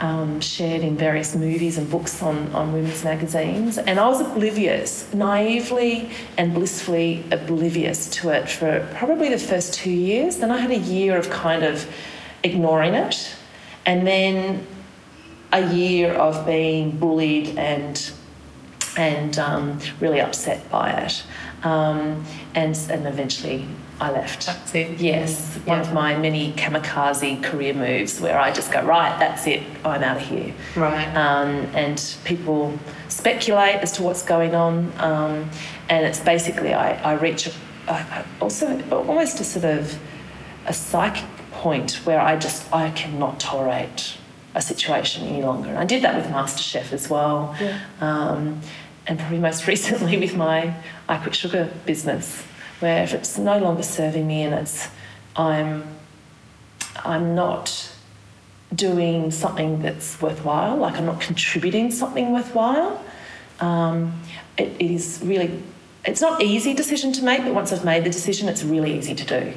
[0.00, 3.78] um, shared in various movies and books on, on women's magazines.
[3.78, 9.92] And I was oblivious, naively and blissfully oblivious to it for probably the first two
[9.92, 10.38] years.
[10.38, 11.86] Then I had a year of kind of
[12.42, 13.34] ignoring it.
[13.86, 14.66] And then
[15.52, 18.12] a year of being bullied and
[18.96, 21.22] and um, really upset by it.
[21.64, 22.24] Um,
[22.54, 23.66] and, and eventually
[24.00, 24.46] I left.
[24.46, 25.00] That's it.
[25.00, 25.70] Yes, yeah.
[25.70, 30.02] one of my many kamikaze career moves where I just go, right, that's it, I'm
[30.02, 30.52] out of here.
[30.74, 31.06] Right.
[31.14, 32.78] Um, and people
[33.08, 34.92] speculate as to what's going on.
[34.98, 35.48] Um,
[35.88, 37.52] and it's basically, I, I reach a,
[37.88, 39.98] a, also almost a sort of
[40.66, 44.16] a psychic point where I just, I cannot tolerate
[44.54, 45.70] a situation any longer.
[45.70, 47.56] And I did that with MasterChef as well.
[47.60, 47.80] Yeah.
[48.00, 48.60] Um,
[49.06, 50.74] and probably most recently with my
[51.08, 52.42] I Quit Sugar business
[52.80, 54.88] where if it's no longer serving me and it's
[55.36, 55.84] I'm
[57.04, 57.90] I'm not
[58.74, 63.02] doing something that's worthwhile, like I'm not contributing something worthwhile.
[63.60, 64.20] Um,
[64.58, 65.62] it, it is really
[66.04, 69.14] it's not easy decision to make, but once I've made the decision, it's really easy
[69.14, 69.54] to do.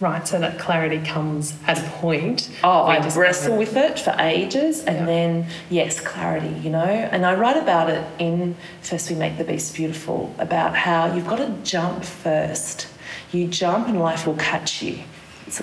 [0.00, 2.50] Right, so that clarity comes at a point.
[2.62, 5.06] Oh, I wrestle with it for ages, and yeah.
[5.06, 6.84] then yes, clarity, you know.
[6.84, 11.26] And I write about it in First We Make the Beast Beautiful about how you've
[11.26, 12.86] got to jump first.
[13.32, 15.00] You jump, and life will catch you.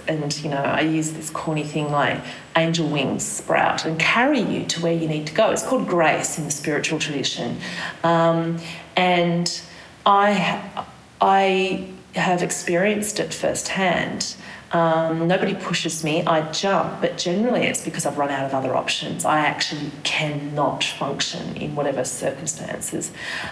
[0.06, 2.20] And you know, I use this corny thing like
[2.58, 5.52] angel wings sprout and carry you to where you need to go.
[5.52, 7.60] It's called grace in the spiritual tradition,
[8.04, 8.60] um,
[8.98, 9.62] and
[10.06, 10.86] I,
[11.22, 14.36] I have experienced it firsthand.
[14.72, 18.76] Um, nobody pushes me, I jump, but generally it's because I've run out of other
[18.76, 19.24] options.
[19.24, 23.12] I actually cannot function in whatever circumstances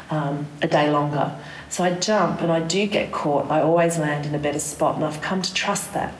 [0.09, 1.37] um, a day longer.
[1.69, 3.49] So I jump and I do get caught.
[3.49, 6.13] I always land in a better spot, and I've come to trust that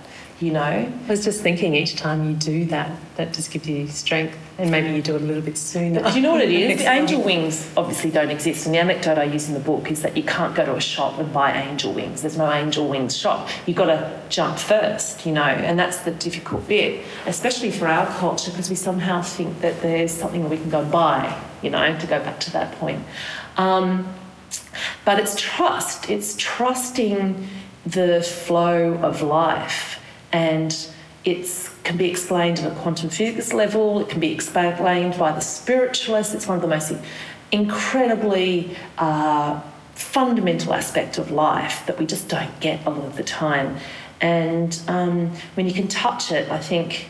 [0.44, 0.62] you know.
[0.62, 4.70] I was just thinking each time you do that, that just gives you strength, and
[4.70, 6.02] maybe you do it a little bit sooner.
[6.02, 6.78] But do you know what it is?
[6.84, 10.02] the angel wings obviously don't exist, and the anecdote I use in the book is
[10.04, 12.22] that you can't go to a shop and buy angel wings.
[12.22, 13.50] There's no angel wings shop.
[13.66, 18.06] You've got to jump first, you know, and that's the difficult bit, especially for our
[18.18, 21.98] culture, because we somehow think that there's something that we can go buy, you know,
[21.98, 23.04] to go back to that point.
[23.58, 24.13] Um,
[25.06, 26.10] but it's trust.
[26.10, 27.48] It's trusting
[27.86, 30.00] the flow of life
[30.32, 30.89] and
[31.26, 35.40] it can be explained at a quantum physics level, it can be explained by the
[35.40, 36.34] spiritualists.
[36.34, 36.94] It's one of the most
[37.52, 39.62] incredibly uh,
[39.94, 43.78] fundamental aspect of life that we just don't get a lot of the time.
[44.20, 47.08] And um, when you can touch it, I think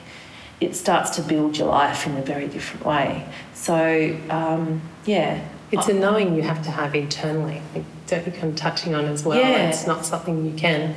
[0.59, 3.25] it starts to build your life in a very different way.
[3.53, 5.43] So, um, yeah.
[5.71, 7.59] It's a knowing you have to have internally.
[8.05, 9.39] Don't become touching on as well.
[9.39, 9.69] Yeah.
[9.69, 10.95] It's not something you can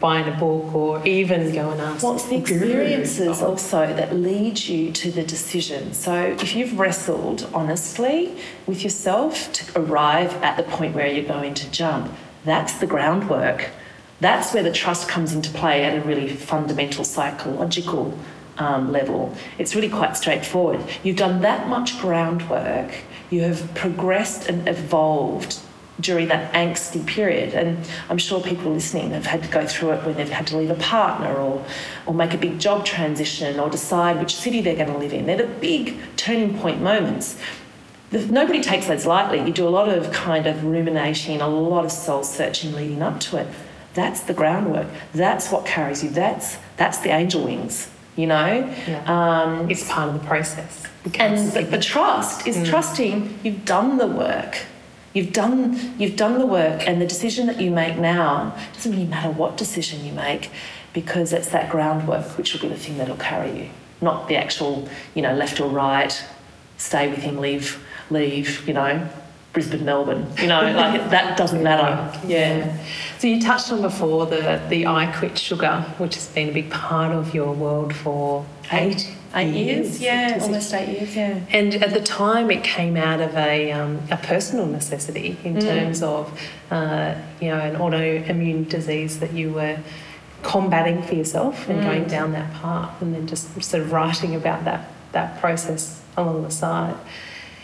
[0.00, 2.04] buying a book or even go and ask.
[2.04, 5.92] It's the experiences also that lead you to the decision.
[5.92, 11.54] So if you've wrestled honestly with yourself to arrive at the point where you're going
[11.54, 12.12] to jump,
[12.44, 13.70] that's the groundwork.
[14.20, 18.16] That's where the trust comes into play at a really fundamental psychological
[18.58, 19.34] um, level.
[19.58, 20.80] It's really quite straightforward.
[21.02, 22.92] You've done that much groundwork,
[23.30, 25.60] you have progressed and evolved
[26.00, 27.54] during that angsty period.
[27.54, 30.56] And I'm sure people listening have had to go through it when they've had to
[30.56, 31.64] leave a partner or,
[32.06, 35.26] or make a big job transition or decide which city they're going to live in.
[35.26, 37.38] They're the big turning point moments.
[38.10, 39.38] Nobody takes those lightly.
[39.40, 43.20] You do a lot of kind of ruminating, a lot of soul searching leading up
[43.20, 43.48] to it.
[43.92, 44.86] That's the groundwork.
[45.12, 46.10] That's what carries you.
[46.10, 47.90] That's that's the angel wings.
[48.16, 49.02] You know, yeah.
[49.06, 50.84] um, it's part of the process.
[51.18, 52.66] And the, the, trust is mm.
[52.66, 54.58] trusting you've done the work
[55.18, 59.04] You've done, you've done the work, and the decision that you make now doesn't really
[59.04, 60.48] matter what decision you make
[60.92, 64.88] because it's that groundwork which will be the thing that'll carry you, not the actual,
[65.16, 66.24] you know, left or right,
[66.76, 69.08] stay with him, leave, leave, you know,
[69.52, 70.24] Brisbane, Melbourne.
[70.38, 72.16] You know, like that doesn't matter.
[72.24, 72.78] Yeah.
[73.18, 76.70] So you touched on before the the I quit sugar, which has been a big
[76.70, 80.00] part of your world for eight eight years.
[80.00, 80.00] years.
[80.00, 81.16] Yeah, almost eight years.
[81.16, 81.40] Yeah.
[81.50, 85.60] And at the time, it came out of a um, a personal necessity in mm.
[85.60, 89.78] terms of uh, you know an autoimmune disease that you were
[90.42, 91.84] combating for yourself and mm.
[91.84, 96.42] going down that path, and then just sort of writing about that that process along
[96.42, 96.96] the side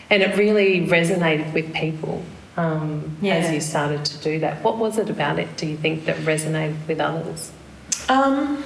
[0.09, 2.23] and it really resonated with people
[2.57, 3.35] um, yeah.
[3.35, 4.63] as you started to do that.
[4.63, 7.51] What was it about it, do you think, that resonated with others?
[8.07, 8.63] Um,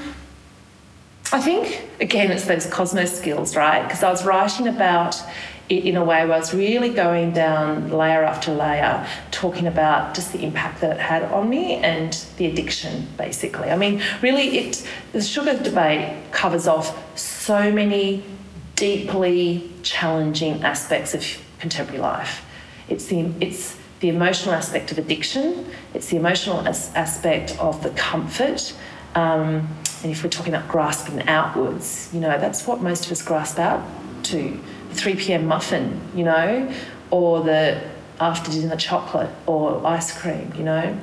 [1.31, 3.83] I think, again, it's those Cosmo's skills, right?
[3.83, 5.21] Because I was writing about
[5.69, 10.15] it in a way where I was really going down layer after layer, talking about
[10.15, 13.69] just the impact that it had on me and the addiction, basically.
[13.69, 18.23] I mean, really, it, the sugar debate covers off so many
[18.75, 21.23] deeply challenging aspects of
[21.59, 22.43] contemporary life.
[22.87, 27.91] It's the, it's the emotional aspect of addiction, it's the emotional as- aspect of the
[27.91, 28.73] comfort.
[29.13, 29.67] Um,
[30.03, 33.59] and if we're talking about grasping outwards, you know, that's what most of us grasp
[33.59, 33.83] out
[34.23, 34.59] to.
[34.89, 35.45] The 3 p.m.
[35.45, 36.73] muffin, you know,
[37.11, 37.81] or the
[38.19, 40.99] after dinner chocolate or ice cream, you know.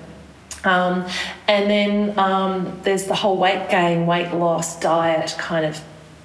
[0.64, 1.06] Um,
[1.46, 5.80] and then um, there's the whole weight gain, weight loss, diet kind of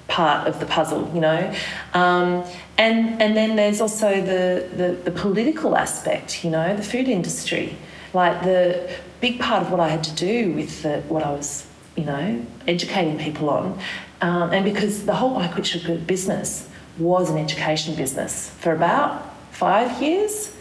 [0.08, 1.54] part of the puzzle, you know.
[1.94, 2.44] Um,
[2.76, 7.76] and, and then there's also the, the, the political aspect, you know, the food industry.
[8.12, 11.66] Like the big part of what I had to do with the, what I was,
[11.96, 13.78] you know, educating people on.
[14.20, 19.34] Um, and because the whole I Quit Sugar business was an education business for about
[19.50, 20.52] five years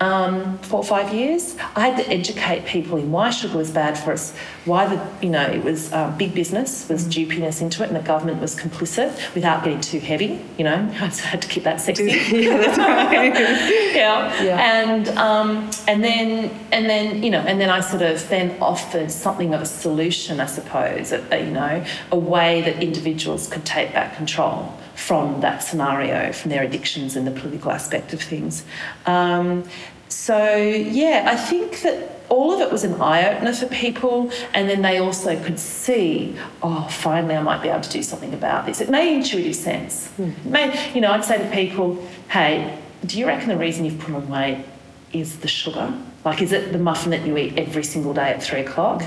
[0.00, 1.56] um, four or five years.
[1.76, 4.34] I had to educate people in why sugar was bad for us,
[4.64, 7.12] why the you know it was um, big business was mm.
[7.12, 10.40] duping us into it, and the government was complicit without getting too heavy.
[10.56, 12.04] You know, I had to keep that sexy.
[12.32, 13.34] yeah, that's right.
[13.94, 14.42] yeah.
[14.42, 18.56] yeah, and um, and then and then you know, and then I sort of then
[18.60, 23.48] offered something of a solution, I suppose, a, a, you know, a way that individuals
[23.48, 28.20] could take back control from that scenario, from their addictions and the political aspect of
[28.20, 28.64] things.
[29.06, 29.64] Um,
[30.08, 34.68] so, yeah, I think that all of it was an eye opener for people, and
[34.68, 38.66] then they also could see, oh, finally, I might be able to do something about
[38.66, 38.80] this.
[38.80, 40.08] It made intuitive sense.
[40.18, 40.50] Mm-hmm.
[40.50, 44.14] Made, you know, I'd say to people, hey, do you reckon the reason you've put
[44.14, 44.64] on weight
[45.12, 45.92] is the sugar?
[46.24, 49.02] Like, is it the muffin that you eat every single day at three o'clock?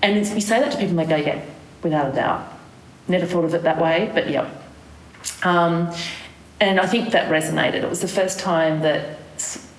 [0.00, 1.44] And you say that to people, and they go, yeah,
[1.82, 2.48] without a doubt.
[3.08, 4.48] Never thought of it that way, but yeah,
[5.42, 5.92] um,
[6.60, 7.82] and I think that resonated.
[7.82, 9.18] It was the first time that,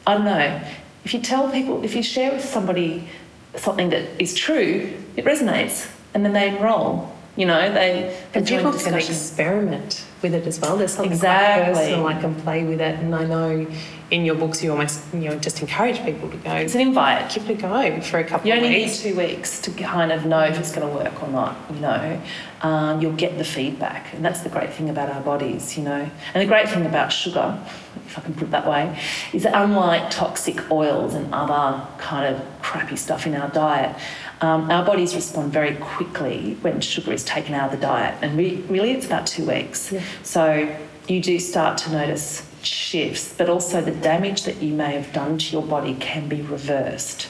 [0.06, 0.62] I don't know,
[1.06, 3.08] if you tell people, if you share with somebody
[3.56, 7.16] something that is true, it resonates and then they enroll.
[7.36, 8.16] You know, they.
[8.34, 10.78] And people can experiment with it as well.
[10.78, 11.74] There's something exactly.
[11.74, 12.08] quite personal.
[12.08, 13.68] I can play with it, and I know
[14.10, 16.54] in your books you almost you know just encourage people to go.
[16.54, 17.32] It's an invite.
[17.34, 18.48] Give it a go for a couple.
[18.48, 21.28] You only need two weeks to kind of know if it's going to work or
[21.28, 21.56] not.
[21.72, 22.22] You know,
[22.62, 25.78] um, you'll get the feedback, and that's the great thing about our bodies.
[25.78, 27.60] You know, and the great thing about sugar,
[28.08, 29.00] if I can put it that way,
[29.34, 33.96] is that unlike toxic oils and other kind of crappy stuff in our diet.
[34.44, 38.36] Um, our bodies respond very quickly when sugar is taken out of the diet, and
[38.36, 39.90] we, really it's about two weeks.
[39.90, 40.02] Yeah.
[40.22, 40.76] So
[41.08, 45.38] you do start to notice shifts, but also the damage that you may have done
[45.38, 47.30] to your body can be reversed.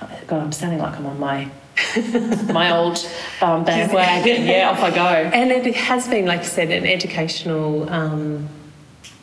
[0.00, 1.50] Uh, God, I'm sounding like I'm on my
[2.50, 3.06] my old
[3.42, 4.46] um, bandwagon.
[4.46, 5.04] yeah, off I go.
[5.04, 7.86] And it has been, like you said, an educational.
[7.90, 8.48] Um,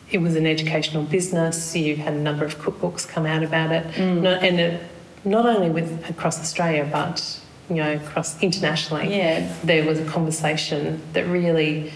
[0.08, 1.74] it was an educational business.
[1.74, 4.24] You've had a number of cookbooks come out about it, mm.
[4.40, 4.82] and it,
[5.24, 9.16] not only with across Australia, but you know across internationally.
[9.16, 9.52] Yeah.
[9.64, 11.92] there was a conversation that really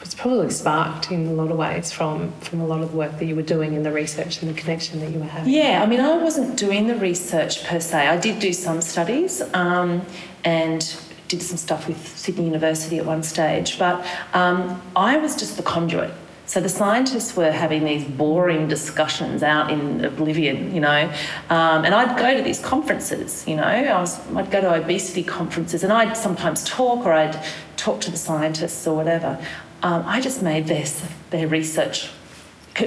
[0.00, 3.18] was probably sparked in a lot of ways from from a lot of the work
[3.18, 5.52] that you were doing and the research and the connection that you were having.
[5.52, 8.08] Yeah, I mean, I wasn't doing the research per se.
[8.08, 10.02] I did do some studies um,
[10.44, 10.96] and
[11.28, 15.62] did some stuff with Sydney University at one stage, but um, I was just the
[15.62, 16.12] conduit.
[16.48, 21.12] So the scientists were having these boring discussions out in oblivion, you know,
[21.50, 25.22] um, and I'd go to these conferences, you know, I was, I'd go to obesity
[25.22, 27.38] conferences and I'd sometimes talk or I'd
[27.76, 29.38] talk to the scientists or whatever
[29.82, 30.84] um, I just made their,
[31.30, 32.10] their research,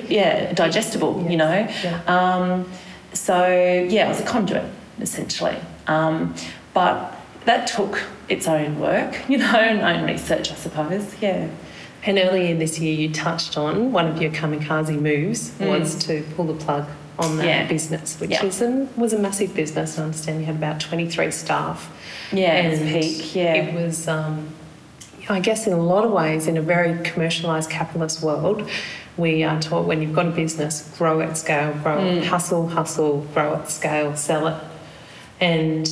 [0.08, 1.32] yeah, digestible, yes.
[1.32, 1.68] you know.
[1.84, 2.02] Yeah.
[2.08, 2.72] Um,
[3.14, 4.66] so, yeah, it was a conduit,
[5.00, 5.58] essentially.
[5.88, 6.36] Um,
[6.74, 11.50] but that took its own work, you know, and own research, I suppose, yeah.
[12.04, 15.68] And earlier this year, you touched on one of your kamikaze moves mm.
[15.80, 16.88] was to pull the plug
[17.20, 17.68] on that Yeah.
[17.68, 18.46] business, which Yeah.
[18.46, 20.00] is a, was a massive business.
[20.00, 21.92] I understand you had about 23 staff.
[22.32, 23.54] Yeah, and peak, yeah.
[23.54, 24.48] It was, um,
[25.30, 28.68] I guess, in a lot of ways, in a very commercialised capitalist world,
[29.18, 32.24] we are taught when you've got a business, grow at scale, grow Mm.
[32.24, 34.56] hustle, hustle, grow at scale, sell it.
[35.40, 35.88] And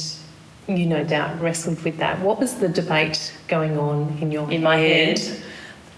[0.67, 2.19] you no doubt wrestled with that.
[2.21, 5.21] What was the debate going on in your in my head.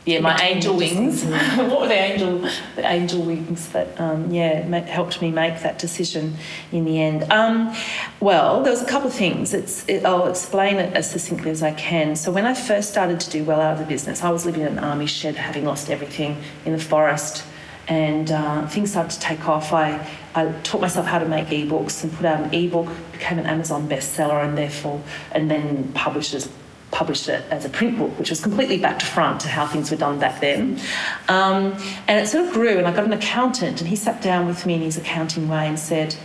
[0.04, 1.24] Yeah, my angel wings.
[1.26, 2.40] what were the angel,
[2.76, 6.38] the angel wings that um, yeah helped me make that decision
[6.72, 7.32] in the end?
[7.32, 7.76] Um,
[8.20, 9.54] well, there was a couple of things.
[9.54, 12.16] It's it, I'll explain it as succinctly as I can.
[12.16, 14.62] So when I first started to do well out of the business, I was living
[14.62, 17.44] in an army shed, having lost everything in the forest,
[17.88, 19.72] and uh, things started to take off.
[19.72, 23.46] I I taught myself how to make ebooks and put out an ebook, became an
[23.46, 25.00] Amazon bestseller, and therefore
[25.32, 26.50] and then published as
[26.92, 29.90] published it as a print book, which was completely back to front to how things
[29.90, 30.80] were done back then.
[31.28, 31.78] Um,
[32.08, 34.66] and it sort of grew, and I got an accountant, and he sat down with
[34.66, 36.16] me in his accounting way and said,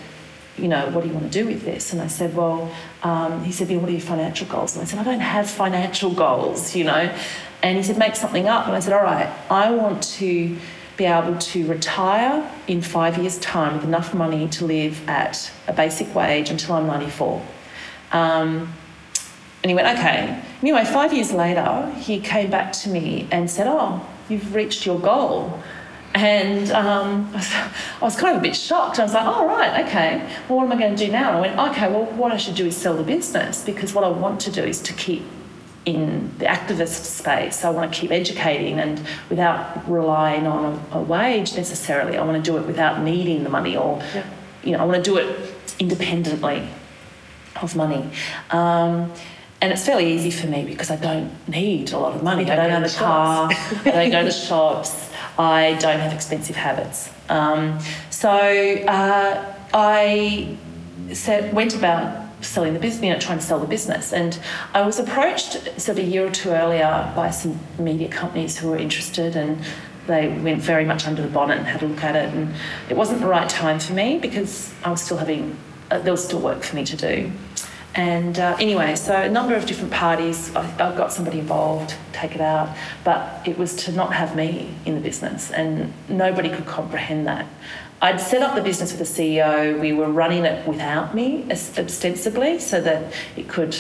[0.59, 1.93] you know, what do you want to do with this?
[1.93, 2.71] And I said, well,
[3.03, 4.75] um, he said, what are your financial goals?
[4.75, 7.15] And I said, I don't have financial goals, you know.
[7.63, 8.67] And he said, make something up.
[8.67, 10.57] And I said, all right, I want to
[10.97, 15.73] be able to retire in five years' time with enough money to live at a
[15.73, 17.43] basic wage until I'm 94.
[18.13, 18.73] Um,
[19.67, 20.41] and he went, okay.
[20.63, 25.01] Anyway, five years later, he came back to me and said, oh, you've reached your
[25.01, 25.61] goal.
[26.15, 27.53] And um, I, was,
[28.01, 29.01] I was kind of a bit shocked.
[29.01, 30.19] I was like, oh, right, okay.
[30.49, 31.31] Well, what am I going to do now?
[31.31, 34.05] And I went, okay, well, what I should do is sell the business because what
[34.05, 35.25] I want to do is to keep
[35.85, 37.65] in the activist space.
[37.65, 42.17] I want to keep educating and without relying on a, a wage necessarily.
[42.17, 44.25] I want to do it without needing the money or, Yeah.
[44.63, 46.69] you know, I want to do it independently
[47.61, 48.09] of money.
[48.51, 49.13] Um,
[49.61, 52.51] and it's fairly easy for me because I don't need a lot of money.
[52.51, 53.49] I don't own a car.
[53.51, 55.11] I don't go to the shops.
[55.39, 57.11] I don't have expensive habits.
[57.29, 57.79] Um,
[58.11, 60.57] so uh, I
[61.13, 64.13] said, went about selling the business, you know, trying to sell the business.
[64.13, 64.39] And
[64.75, 68.69] I was approached sort of a year or two earlier by some media companies who
[68.69, 69.59] were interested and
[70.07, 72.33] they went very much under the bonnet and had a look at it.
[72.33, 72.55] And
[72.89, 75.57] it wasn't the right time for me because I was still having,
[75.91, 77.33] uh, there was still work for me to do.
[77.97, 82.35] And uh, anyway, so a number of different parties, I, I got somebody involved, take
[82.35, 86.67] it out, but it was to not have me in the business, and nobody could
[86.67, 87.47] comprehend that.
[88.03, 92.59] I'd set up the business with a CEO, we were running it without me ostensibly,
[92.59, 93.75] so that it could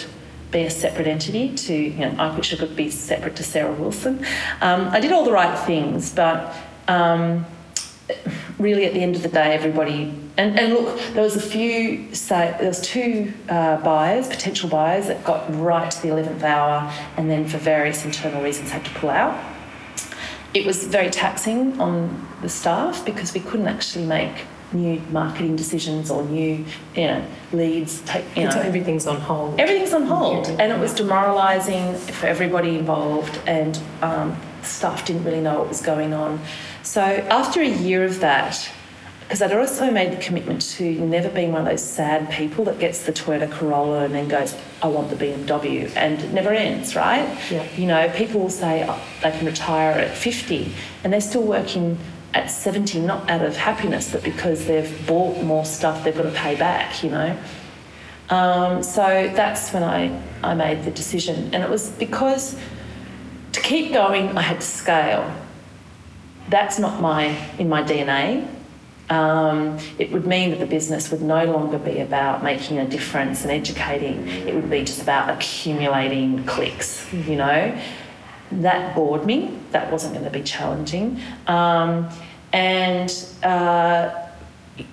[0.50, 4.24] be a separate entity to, you know, I could, could be separate to Sarah Wilson.
[4.62, 6.56] Um, I did all the right things, but
[6.88, 7.44] um,
[8.58, 12.14] really at the end of the day, everybody and, and look, there was a few
[12.14, 16.92] say there was two uh, buyers, potential buyers that got right to the eleventh hour,
[17.16, 19.42] and then for various internal reasons had to pull out.
[20.52, 26.10] It was very taxing on the staff because we couldn't actually make new marketing decisions
[26.10, 26.64] or new,
[26.94, 28.00] you know, leads.
[28.02, 29.58] Take you know, everything's on hold.
[29.58, 35.40] Everything's on hold, and it was demoralising for everybody involved, and um, staff didn't really
[35.40, 36.40] know what was going on.
[36.82, 38.68] So after a year of that,
[39.26, 42.78] because I'd also made the commitment to never being one of those sad people that
[42.78, 46.94] gets the Toyota Corolla and then goes, I want the BMW, and it never ends,
[46.94, 47.26] right?
[47.50, 47.66] Yeah.
[47.76, 50.72] You know, people will say oh, they can retire at 50,
[51.02, 51.98] and they're still working
[52.34, 56.30] at 70, not out of happiness, but because they've bought more stuff they've got to
[56.30, 57.36] pay back, you know.
[58.30, 61.52] Um, so that's when I, I made the decision.
[61.52, 62.56] And it was because
[63.52, 65.34] to keep going, I had to scale.
[66.48, 67.24] That's not my
[67.58, 68.55] in my DNA.
[69.08, 73.42] Um, it would mean that the business would no longer be about making a difference
[73.42, 74.26] and educating.
[74.26, 77.80] It would be just about accumulating clicks, you know.
[78.50, 79.56] That bored me.
[79.70, 81.20] That wasn't going to be challenging.
[81.46, 82.08] Um,
[82.52, 84.26] and uh,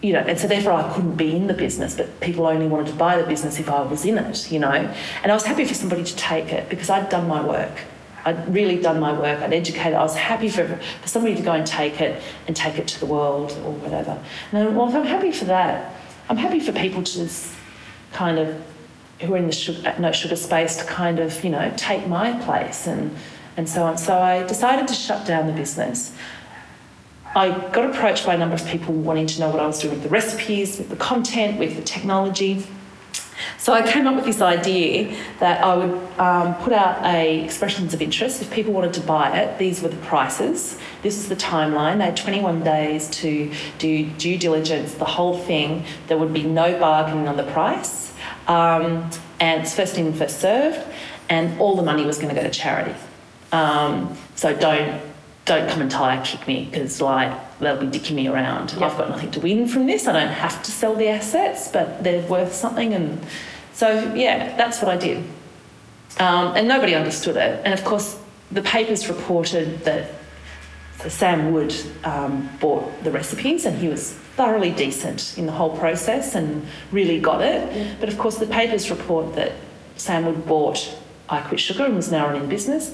[0.01, 2.87] you know, and so therefore I couldn't be in the business, but people only wanted
[2.87, 4.71] to buy the business if I was in it, you know.
[4.71, 7.81] And I was happy for somebody to take it because I'd done my work.
[8.25, 9.39] I'd really done my work.
[9.41, 9.93] I'd educated.
[9.93, 12.99] I was happy for, for somebody to go and take it and take it to
[12.99, 14.21] the world or whatever.
[14.51, 15.93] And if I'm happy for that,
[16.29, 17.53] I'm happy for people to just
[18.13, 18.61] kind of
[19.21, 22.33] who are in the sugar, no sugar space to kind of you know take my
[22.43, 23.15] place and
[23.57, 23.97] and so on.
[23.97, 26.13] So I decided to shut down the business.
[27.35, 29.95] I got approached by a number of people wanting to know what I was doing
[29.95, 32.65] with the recipes, with the content, with the technology.
[33.63, 37.93] So I came up with this idea that I would um, put out a expressions
[37.93, 38.41] of interest.
[38.41, 40.77] If people wanted to buy it, these were the prices.
[41.01, 41.99] This is the timeline.
[41.99, 45.85] They had 21 days to do due diligence, the whole thing.
[46.07, 48.11] There would be no bargaining on the price.
[48.49, 49.09] Um,
[49.39, 50.85] and it's first in, first served.
[51.29, 52.99] And all the money was going to go to charity.
[53.53, 55.01] Um, so don't
[55.45, 58.73] don't come and tire kick me because like they'll be dicking me around.
[58.73, 58.87] Yeah.
[58.87, 60.07] I've got nothing to win from this.
[60.07, 62.93] I don't have to sell the assets, but they're worth something.
[62.93, 63.21] And
[63.73, 65.17] so yeah, that's what I did.
[66.19, 67.61] Um, and nobody understood it.
[67.65, 68.19] And of course,
[68.51, 70.11] the papers reported that
[70.99, 75.75] so Sam Wood um, bought the recipes and he was thoroughly decent in the whole
[75.75, 77.99] process and really got it.
[77.99, 79.51] But of course, the papers report that
[79.97, 80.95] Sam Wood bought
[81.29, 82.93] I Quit Sugar and was now running business.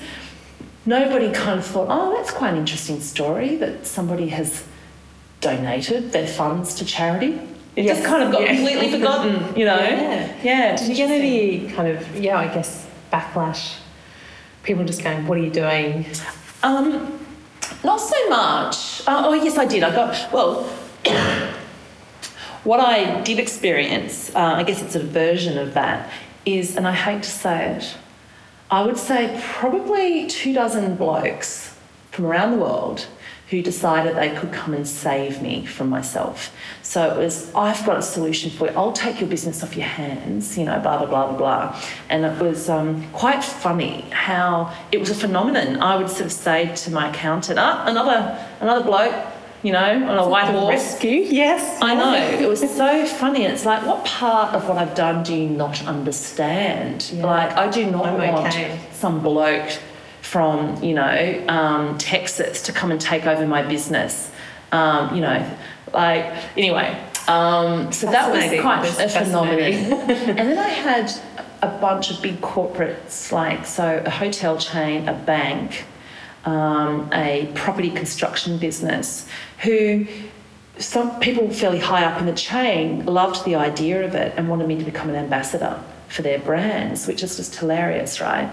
[0.86, 4.64] Nobody kind of thought, oh, that's quite an interesting story that somebody has
[5.42, 7.40] donated their funds to charity.
[7.80, 8.56] It just kind of got Yeah.
[8.56, 9.80] completely forgotten, you know?
[9.80, 10.34] Yeah.
[10.44, 10.76] Yeah.
[10.76, 13.78] Did you get any kind of, yeah, I guess, backlash?
[14.64, 16.06] People just going, what are you doing?
[16.62, 17.18] Um,
[17.86, 19.02] not so much.
[19.08, 19.84] Uh, oh, yes, I did.
[19.84, 20.64] I got, well,
[22.66, 26.12] what I did experience, uh, I guess it's a version of that,
[26.46, 27.96] is, and I hate to say it,
[28.70, 31.78] I would say probably two dozen blokes
[32.12, 33.08] from around the world
[33.50, 36.56] who decided they could come and save me from myself.
[36.84, 38.78] So it was, I've got a solution for you.
[38.78, 41.82] I'll take your business off your hands, you know, blah, blah, blah, blah, blah.
[42.10, 45.82] And it was um, quite funny how it was a phenomenon.
[45.82, 49.16] I would sort of say to my accountant, ah, another, another bloke,
[49.64, 50.74] you know, on a white horse.
[50.74, 51.80] Rescue, yes.
[51.82, 52.40] I know.
[52.40, 53.46] It was so funny.
[53.46, 57.12] It's like, what part of what I've done do you not understand?
[57.12, 57.26] Yeah.
[57.26, 58.80] Like, I do not I'm want okay.
[58.94, 59.72] some bloke
[60.30, 64.32] from, you know, um, Texas to come and take over my business.
[64.72, 65.58] Um, you know,
[65.92, 66.26] like,
[66.56, 67.04] anyway.
[67.28, 69.60] Um, so that was quite That's a phenomenon.
[70.38, 71.12] and then I had
[71.64, 75.86] a bunch of big corporates, like, so a hotel chain, a bank,
[76.46, 79.28] um, a property construction business,
[79.64, 80.06] who
[80.78, 84.68] some people fairly high up in the chain loved the idea of it and wanted
[84.68, 88.50] me to become an ambassador for their brands, which is just hilarious, right?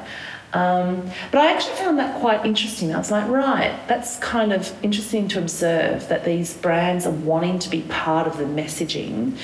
[0.53, 2.94] Um, but I actually found that quite interesting.
[2.94, 7.59] I was like, right, that's kind of interesting to observe that these brands are wanting
[7.61, 9.36] to be part of the messaging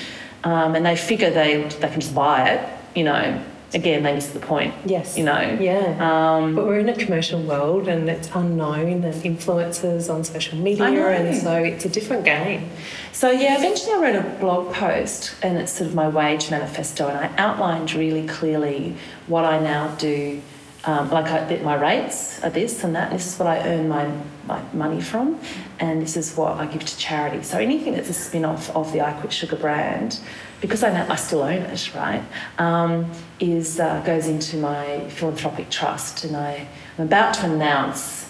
[0.43, 3.43] um, and they figure they, they can just buy it, you know.
[3.73, 4.71] Again, they miss the point.
[4.85, 5.17] Yes.
[5.17, 5.57] You know.
[5.59, 5.97] Yeah.
[5.99, 10.85] Um, but we're in a commercial world and it's unknown and influencers on social media
[10.85, 12.69] and so it's a different game.
[13.13, 17.07] So yeah, eventually I wrote a blog post and it's sort of my wage manifesto
[17.07, 18.95] and I outlined really clearly
[19.25, 20.39] what I now do.
[20.85, 23.11] Um, like I, my rates are this and that.
[23.11, 24.11] And this is what I earn my,
[24.45, 25.39] my money from,
[25.79, 27.41] and this is what I give to charity.
[27.41, 30.19] So anything that's a spin-off of the I Quit Sugar brand,
[30.59, 32.21] because I know I still own it, right,
[32.57, 33.09] um,
[33.39, 36.67] is uh, goes into my philanthropic trust, and I,
[36.97, 38.29] I'm about to announce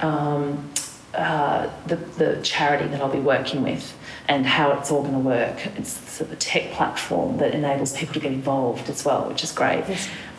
[0.00, 0.70] um,
[1.14, 3.96] uh, the, the charity that I'll be working with
[4.28, 5.66] and how it's all going to work.
[5.76, 9.44] It's sort of a tech platform that enables people to get involved as well, which
[9.44, 9.84] is great.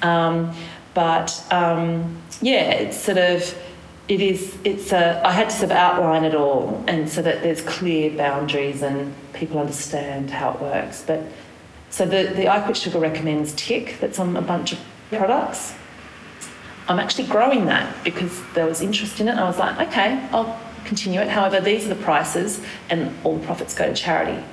[0.01, 0.55] Um,
[0.94, 3.58] but um, yeah, it's sort of
[4.08, 7.41] it is it's a I had to sort of outline it all and so that
[7.41, 11.04] there's clear boundaries and people understand how it works.
[11.06, 11.24] But
[11.89, 14.80] so the the I Quit Sugar recommends tick that's on a bunch of
[15.10, 15.76] products.
[16.88, 19.36] I'm actually growing that because there was interest in it.
[19.36, 21.30] I was like, okay, I'll continue it.
[21.30, 24.44] However, these are the prices, and all the profits go to charity.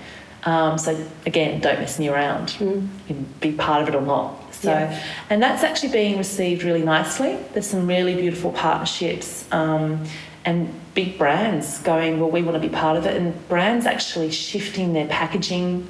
[0.45, 2.59] Um, so again, don't mess me around.
[2.61, 4.40] You can be part of it or not.
[4.61, 5.03] So, Yeah.
[5.31, 7.39] and that's actually being received really nicely.
[7.53, 9.47] There's some really beautiful partnerships.
[9.51, 10.05] Um,
[10.45, 14.31] and big brands going, well, we want to be part of it, and brands actually
[14.31, 15.87] shifting their packaging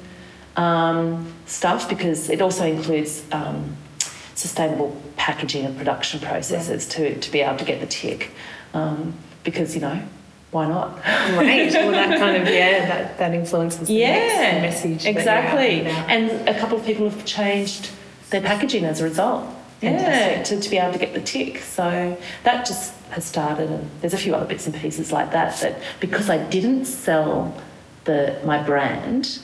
[0.57, 3.75] um, stuff because it also includes um,
[4.35, 8.31] sustainable packaging and production processes to, to be able to get the tick.
[8.73, 9.13] Um,
[9.43, 10.01] because, you know,
[10.51, 10.97] why not?
[10.97, 11.71] Right.
[11.73, 15.05] well, that kind of, yeah, that, that influences the yeah, message.
[15.05, 15.85] exactly.
[15.85, 17.89] And a couple of people have changed
[18.31, 19.47] their packaging as a result.
[19.81, 21.57] Yeah, to, to be able to get the tick.
[21.57, 25.59] So that just has started, and there's a few other bits and pieces like that.
[25.61, 27.59] That because I didn't sell
[28.03, 29.39] the my brand,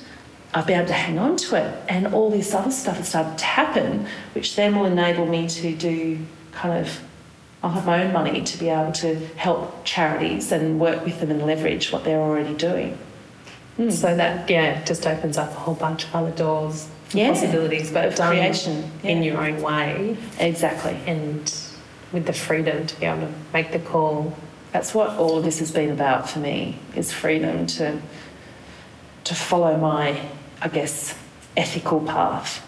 [0.54, 3.38] I've been able to hang on to it, and all this other stuff has started
[3.40, 6.20] to happen, which then will enable me to do
[6.52, 7.02] kind of.
[7.64, 11.32] I'll have my own money to be able to help charities and work with them
[11.32, 13.00] and leverage what they're already doing.
[13.78, 13.90] Hmm.
[13.90, 17.30] So that, yeah, just opens up a whole bunch of other doors, Yeah.
[17.32, 20.98] possibilities, but Of done creation, in your own way Exactly.
[21.08, 21.54] and
[22.12, 24.34] with the freedom to be able to make the call.
[24.74, 28.00] That's what all of this has been about for me is freedom to
[29.24, 30.18] to follow my,
[30.62, 31.14] I guess,
[31.58, 32.66] ethical path.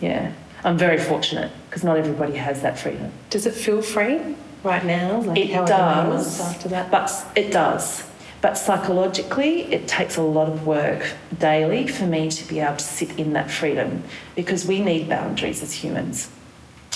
[0.00, 0.32] Yeah.
[0.62, 3.10] I'm very fortunate because not everybody has that freedom.
[3.30, 4.18] Does it feel free
[4.62, 5.20] right now?
[5.20, 6.40] Like It does.
[6.40, 6.90] after that?
[6.90, 8.02] But it does.
[8.44, 12.84] But psychologically, it takes a lot of work daily for me to be able to
[12.84, 14.02] sit in that freedom
[14.36, 16.28] because we need boundaries as humans.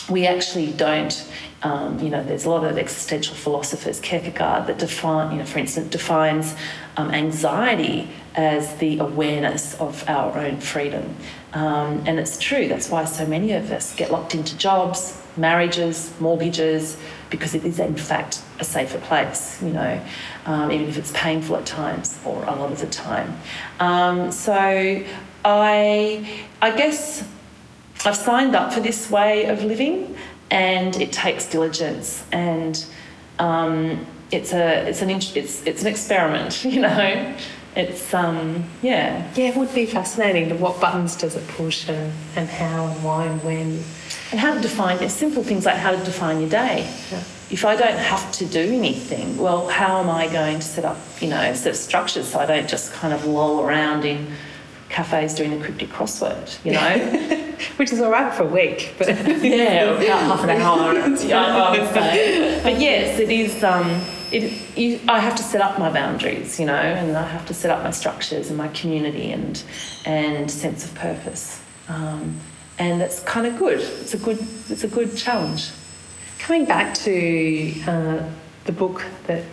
[0.09, 1.27] we actually don't.
[1.63, 5.59] Um, you know, there's a lot of existential philosophers, Kierkegaard, that define, you know, for
[5.59, 6.55] instance, defines
[6.97, 11.17] um, anxiety as the awareness of our own freedom.
[11.53, 16.13] Um, and it's true, that's why so many of us get locked into jobs, marriages,
[16.21, 16.97] mortgages,
[17.31, 20.01] because it is in fact a safer place, you know,
[20.47, 23.39] um, even if it's painful at times or a lot of the time.
[23.81, 24.55] Um, so
[25.45, 27.27] I, I guess
[28.05, 30.17] I've signed up for this way of living,
[30.51, 32.85] and it takes diligence, and
[33.39, 37.35] um, it's a it's an it's it's an experiment, you know.
[37.77, 39.31] It's um yeah.
[39.37, 40.59] Yeah, it would be fascinating.
[40.59, 43.85] What buttons does it push, and, and how and why and when,
[44.31, 45.11] and how to define it.
[45.11, 46.91] Simple things like how to define your day.
[47.11, 47.23] Yeah.
[47.51, 50.99] If I don't have to do anything, well, how am I going to set up,
[51.21, 54.27] you know, set structures so I don't just kind of loll around in
[54.91, 57.37] cafes doing the cryptic crossword, you know?
[57.77, 59.09] Which is all right for a week, but
[59.43, 60.93] yeah, about half an hour.
[61.25, 63.65] yeah, But yes, it is.
[63.65, 64.01] Um,
[64.31, 67.55] it, you, I have to set up my boundaries, you know, and I have to
[67.55, 69.63] set up my structures and my community and
[70.05, 71.61] and sense of purpose.
[71.89, 72.39] Um,
[72.79, 73.81] and that's kind of good.
[73.81, 74.39] It's a good.
[74.69, 75.71] It's a good challenge.
[76.39, 78.23] Coming back to uh,
[78.65, 79.45] the book that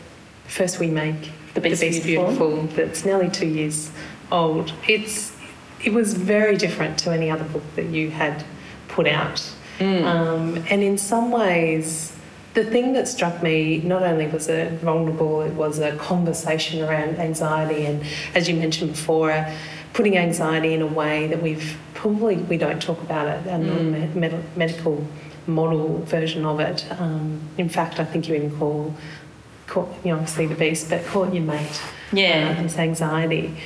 [0.47, 2.51] first we make, the Beast, the Beast Beautiful.
[2.51, 3.91] Beautiful, that's nearly two years
[4.31, 4.73] old.
[4.87, 5.35] It's
[5.83, 8.43] it was very different to any other book that you had
[8.87, 10.03] put out, mm.
[10.03, 12.11] um, and in some ways.
[12.53, 17.17] The thing that struck me not only was it vulnerable, it was a conversation around
[17.19, 18.01] anxiety, and
[18.33, 19.45] as you mentioned before,
[19.91, 24.15] putting anxiety in a way that we've probably we don't talk about it, a mm.
[24.15, 25.07] non-medical
[25.47, 26.85] model version of it.
[26.99, 28.93] Um, in fact, I think you even call,
[29.65, 31.81] call you know, obviously the beast, but call it your mate.
[32.11, 33.57] Yeah, uh, this anxiety.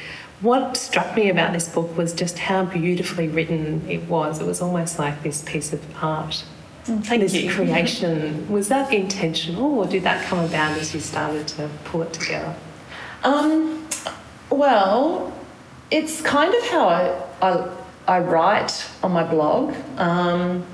[0.41, 4.39] What struck me about this book was just how beautifully written it was.
[4.39, 6.45] It was almost like this piece of art.
[6.85, 7.51] Mm, thank this you.
[7.53, 12.13] creation was that intentional, or did that come about as you started to pull it
[12.13, 12.55] together?
[13.23, 13.85] Um,
[14.49, 15.33] well,
[15.91, 17.69] it's kind of how I, I,
[18.09, 19.75] I write on my blog.
[19.97, 20.65] Um,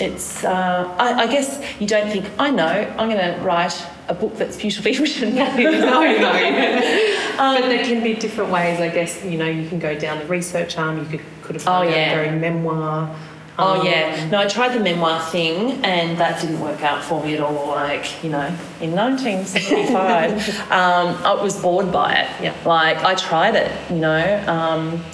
[0.00, 2.66] it's uh, I, I, guess you don't think I know
[2.98, 5.34] I'm going to write a book that's beautifully written.
[5.36, 5.52] no, no.
[7.38, 8.80] um, but there can be different ways.
[8.80, 10.98] I guess you know you can go down the research arm.
[10.98, 12.14] You could could have gone oh, yeah.
[12.14, 13.14] very memoir.
[13.56, 17.22] Oh um, yeah, no, I tried the memoir thing, and that didn't work out for
[17.22, 17.68] me at all.
[17.68, 18.46] Like you know,
[18.80, 22.42] in 1975, um, I was bored by it.
[22.42, 22.56] Yeah.
[22.64, 24.44] Like I tried it, you know.
[24.48, 25.04] Um,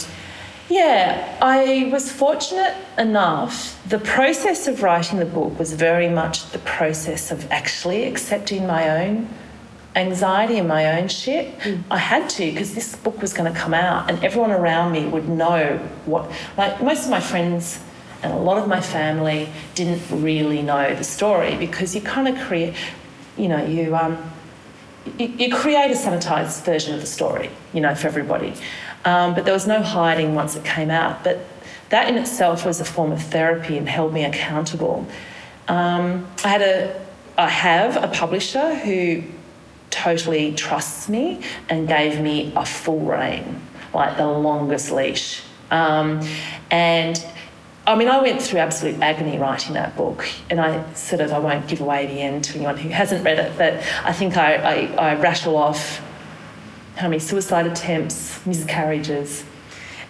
[0.70, 3.82] yeah, I was fortunate enough.
[3.88, 9.04] The process of writing the book was very much the process of actually accepting my
[9.04, 9.28] own
[9.96, 11.58] anxiety and my own shit.
[11.58, 11.82] Mm.
[11.90, 15.06] I had to because this book was going to come out and everyone around me
[15.08, 16.30] would know what.
[16.56, 17.80] Like, most of my friends
[18.22, 22.38] and a lot of my family didn't really know the story because you kind of
[22.46, 22.74] create,
[23.36, 23.96] you know, you.
[23.96, 24.30] Um,
[25.18, 28.54] you, you create a sanitized version of the story, you know, for everybody.
[29.04, 31.24] Um, but there was no hiding once it came out.
[31.24, 31.38] But
[31.88, 35.06] that in itself was a form of therapy and held me accountable.
[35.68, 37.06] Um, I had a,
[37.38, 39.22] I have a publisher who
[39.90, 43.60] totally trusts me and gave me a full rein,
[43.92, 45.42] like the longest leash.
[45.70, 46.20] Um,
[46.70, 47.24] and
[47.90, 51.40] I mean, I went through absolute agony writing that book, and I sort of I
[51.40, 54.54] won't give away the end to anyone who hasn't read it, but I think I,
[54.54, 56.00] I, I rattle off
[56.94, 59.44] how many suicide attempts, miscarriages,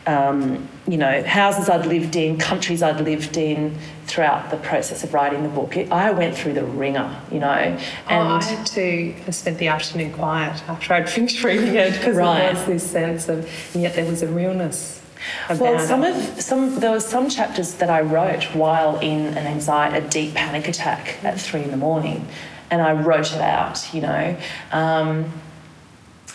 [0.07, 3.77] um, you know, houses I'd lived in, countries I'd lived in
[4.07, 5.77] throughout the process of writing the book.
[5.77, 7.47] It, I went through the wringer, you know.
[7.47, 7.79] And
[8.09, 12.17] oh, I had to I spent the afternoon quiet after I'd finished reading it because
[12.17, 12.41] right.
[12.41, 15.00] there was this sense of, and yet there was a realness.
[15.49, 19.97] Well, some of some there were some chapters that I wrote while in an anxiety,
[19.97, 22.27] a deep panic attack at three in the morning,
[22.71, 23.93] and I wrote it out.
[23.95, 24.37] You know.
[24.73, 25.33] Um,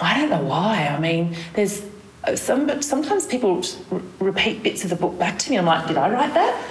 [0.02, 0.88] I don't know why.
[0.88, 1.82] I mean, there's
[2.36, 3.64] some, sometimes people
[4.20, 5.58] repeat bits of the book back to me.
[5.58, 6.62] I'm like, did I write that?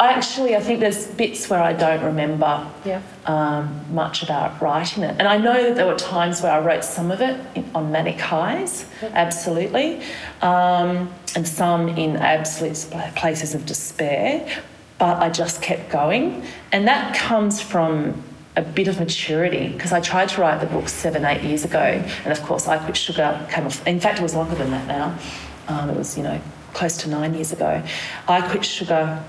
[0.00, 3.02] I actually, I think there's bits where I don't remember yeah.
[3.26, 5.16] um, much about writing it.
[5.18, 7.92] And I know that there were times where I wrote some of it in, on
[7.92, 10.02] manic highs, absolutely,
[10.42, 12.76] um, and some in absolute
[13.16, 14.62] places of despair.
[14.98, 18.22] But I just kept going, and that comes from
[18.56, 21.78] a bit of maturity because I tried to write the book seven, eight years ago,
[21.78, 23.84] and of course, I Quit Sugar came off.
[23.86, 25.18] In fact, it was longer than that now.
[25.66, 26.40] Um, it was, you know,
[26.72, 27.82] close to nine years ago.
[28.28, 29.24] I Quit Sugar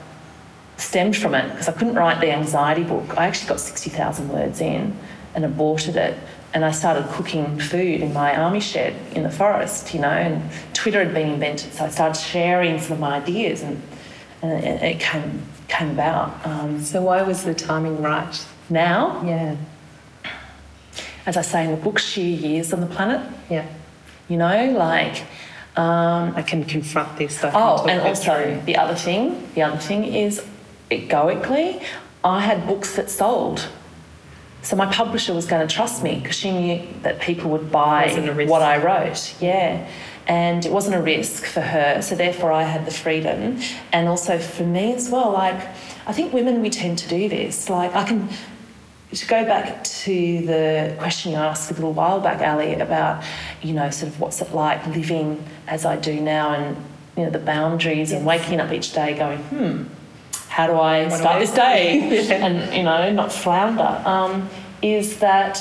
[0.78, 3.18] stemmed from it because I couldn't write the anxiety book.
[3.18, 4.98] I actually got 60,000 words in
[5.34, 6.18] and aborted it.
[6.56, 10.42] And I started cooking food in my army shed in the forest, you know, and
[10.74, 11.74] Twitter had been invented.
[11.74, 13.82] So I started sharing some of my ideas and,
[14.42, 16.30] and it, it came came about.
[16.48, 18.46] Um, So why was the timing right?
[18.70, 19.56] now, Yeah.
[21.26, 23.22] as I say in the book, sheer years on the planet.
[23.50, 23.66] Yeah.
[24.30, 25.24] You know, like.
[25.78, 27.44] Um, I can confront this.
[27.44, 29.24] Oh, and also the other thing,
[29.56, 30.42] the other thing is
[30.90, 31.82] egoically,
[32.24, 33.68] I had books that sold.
[34.66, 38.08] So my publisher was going to trust me because she knew that people would buy
[38.08, 38.52] Wasn't a risk.
[38.52, 39.36] what I wrote.
[39.40, 39.88] Yeah.
[40.28, 43.60] And it wasn't a risk for her, so therefore I had the freedom.
[43.94, 45.62] And also for me as well, like
[46.08, 47.70] I think women we tend to do this.
[47.70, 48.28] Like I can
[49.14, 53.24] to go back to the question you asked a little while back, Ali, about,
[53.62, 56.76] you know, sort of what's it like living as I do now and,
[57.16, 59.84] you know, the boundaries and waking up each day going, hmm,
[60.56, 62.30] how do I What do start I this day?
[62.42, 64.50] and, you know, not flounder, um,
[64.82, 65.60] is that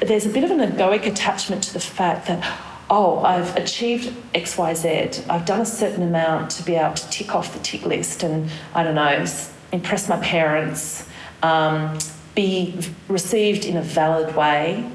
[0.00, 2.46] there's a bit of an egoic attachment to the fact that,
[2.90, 5.22] oh, I've achieved X, Y, Z.
[5.30, 8.50] I've done a certain amount to be able to tick off the tick list and,
[8.74, 9.24] I don't know,
[9.72, 11.08] impress my parents,
[11.42, 11.98] um,
[12.34, 12.78] be
[13.08, 14.86] received in a valid way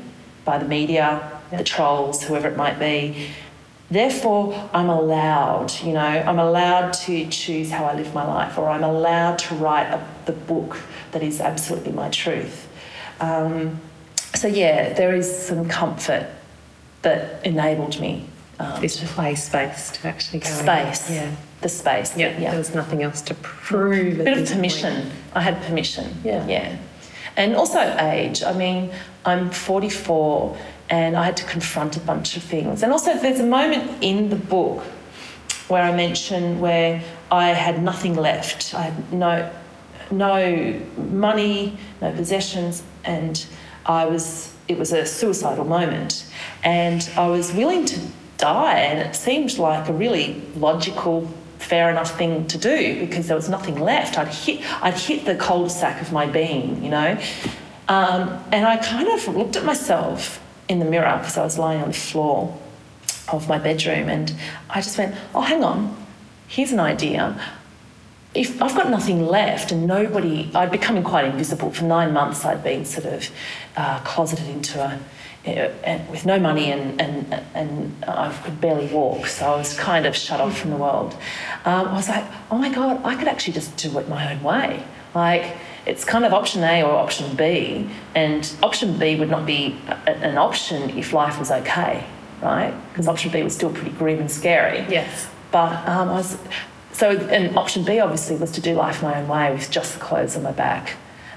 [0.46, 3.30] by the media, the trolls, whoever it might be.
[3.92, 8.70] Therefore, I'm allowed, you know, I'm allowed to choose how I live my life, or
[8.70, 10.80] I'm allowed to write a, the book
[11.12, 12.68] that is absolutely my truth.
[13.20, 13.82] Um,
[14.36, 16.30] so, yeah, there is some comfort
[17.02, 18.28] that enabled me.
[18.60, 20.50] Um, this play space to actually go.
[20.50, 20.56] in.
[20.56, 21.10] space.
[21.10, 21.36] Yeah.
[21.62, 22.16] The space.
[22.16, 22.38] Yeah.
[22.38, 22.52] yeah.
[22.52, 24.20] There was nothing else to prove.
[24.20, 25.04] at bit of permission.
[25.04, 25.14] point.
[25.34, 26.14] I had permission.
[26.24, 26.46] Yeah.
[26.46, 26.78] Yeah.
[27.38, 28.44] And also age.
[28.44, 28.92] I mean,
[29.26, 30.58] I'm 44
[30.90, 32.84] and I had to confront a bunch of things.
[32.84, 34.84] And also, there's a moment in the book
[35.68, 38.74] where I mention where I had nothing left.
[38.74, 39.52] I had no,
[40.10, 43.46] no money, no possessions, and
[43.86, 44.54] I was.
[44.68, 46.32] It was a suicidal moment,
[46.64, 48.00] and I was willing to
[48.38, 48.80] die.
[48.80, 51.28] And it seemed like a really logical,
[51.58, 54.18] fair enough thing to do because there was nothing left.
[54.18, 54.62] I'd hit.
[54.84, 57.20] I'd hit the cul-de-sac of my being, you know.
[57.88, 61.82] Um, and I kind of looked at myself in the mirror because I was lying
[61.82, 62.58] on the floor
[63.28, 64.34] of my bedroom and
[64.70, 65.98] I just went, oh, hang on,
[66.48, 67.42] here's an idea.
[68.36, 71.72] If I've got nothing left and nobody, I'd becoming quite invisible.
[71.72, 73.30] For nine months, I'd been sort of
[73.76, 75.00] uh, closeted into a,
[76.12, 80.16] with no money and, and, and I could barely walk, so I was kind of
[80.16, 81.14] shut off from the world.
[81.66, 84.44] Um, I was like, oh my God, I could actually just do it my own
[84.44, 84.84] way.
[85.16, 89.76] Like, it's kind of option A or option B, and option B would not be
[89.88, 92.06] a, an option if life was okay,
[92.42, 92.74] right?
[92.90, 94.86] Because option B was still pretty grim and scary.
[94.90, 95.28] Yes.
[95.52, 96.38] But um, I was
[96.92, 100.00] so, and option B obviously was to do life my own way with just the
[100.00, 100.96] clothes on my back.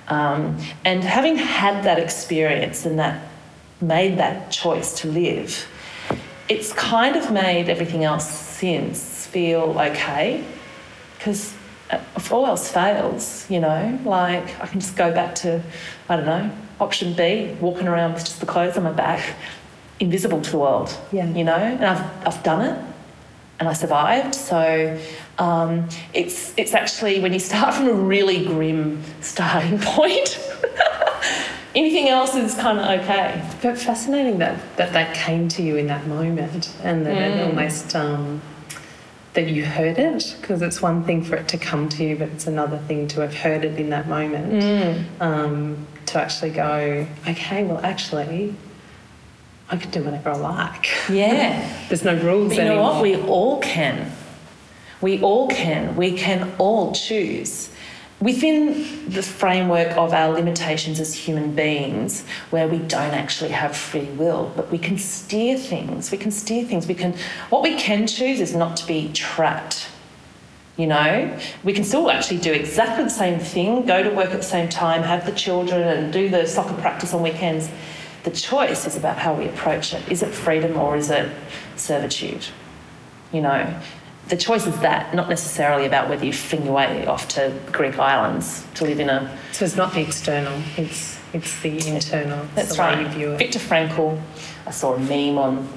[0.08, 3.28] Um, and having had that experience and that
[3.80, 5.66] made that choice to live,
[6.48, 10.44] it's kind of made everything else since feel okay.
[11.16, 11.54] Because
[12.16, 15.62] if all else fails, you know, like I can just go back to,
[16.08, 19.36] I don't know, option B, walking around with just the clothes on my back,
[20.00, 20.96] invisible to the world.
[21.12, 21.26] Yeah.
[21.26, 22.92] You know, and I've, I've done it
[23.60, 24.34] and I survived.
[24.34, 24.98] So
[25.38, 30.38] um, it's it's actually when you start from a really grim starting point,
[31.74, 33.48] anything else is kind of okay.
[33.62, 37.94] But fascinating that, that that came to you in that moment and that it almost
[37.94, 38.42] um,
[39.34, 42.28] that you heard it because it's one thing for it to come to you, but
[42.28, 45.06] it's another thing to have heard it in that moment.
[45.20, 48.54] Um, to actually go, okay, well, actually,
[49.70, 50.88] I can do whatever I like.
[51.08, 51.84] Yeah.
[51.88, 53.02] There's no rules But you know what?
[53.02, 54.12] We all can.
[55.00, 55.96] We all can.
[55.96, 57.70] We can all choose.
[58.22, 64.04] Within the framework of our limitations as human beings, where we don't actually have free
[64.10, 66.12] will, but we can steer things.
[66.12, 66.86] We can steer things.
[66.86, 67.16] We can.
[67.50, 69.88] What we can choose is not to be trapped.
[70.76, 74.36] You know, we can still actually do exactly the same thing, go to work at
[74.36, 77.68] the same time, have the children, and do the soccer practice on weekends.
[78.22, 80.08] The choice is about how we approach it.
[80.08, 81.28] Is it freedom or is it
[81.74, 82.46] servitude?
[83.32, 83.80] You know,
[84.28, 87.98] the choice is that, not necessarily about whether you fling your way off to Greek
[87.98, 89.38] islands to live in a.
[89.52, 92.44] So it's not the external; it's it's the internal.
[92.44, 93.00] It's That's the way right.
[93.00, 93.38] you view it.
[93.38, 94.20] Viktor Frankl,
[94.66, 95.68] I saw a meme on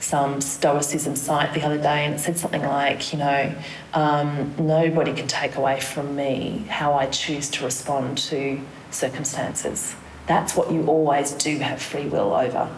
[0.00, 3.54] some Stoicism site the other day, and it said something like, you know,
[3.92, 9.94] um, nobody can take away from me how I choose to respond to circumstances.
[10.26, 12.70] That's what you always do have free will over.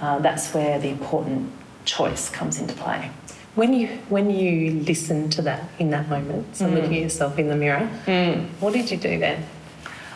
[0.00, 1.52] Uh, that's where the important
[1.84, 3.10] choice comes into play.
[3.54, 7.48] When you when you listen to that in that moment, so looking at yourself in
[7.48, 7.86] the mirror,
[8.60, 9.44] what did you do then?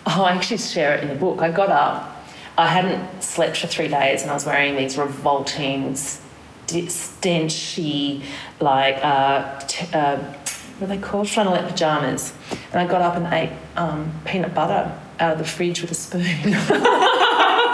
[0.06, 1.40] Oh, I actually share it in the book.
[1.40, 2.24] I got up,
[2.56, 8.22] I hadn't slept for three days, and I was wearing these revolting, st- stenchy,
[8.60, 10.16] like uh, t- uh,
[10.78, 11.26] what are they called?
[11.28, 12.32] Flannelette pajamas.
[12.72, 15.94] And I got up and ate um, peanut butter out of the fridge with a
[15.94, 16.24] spoon.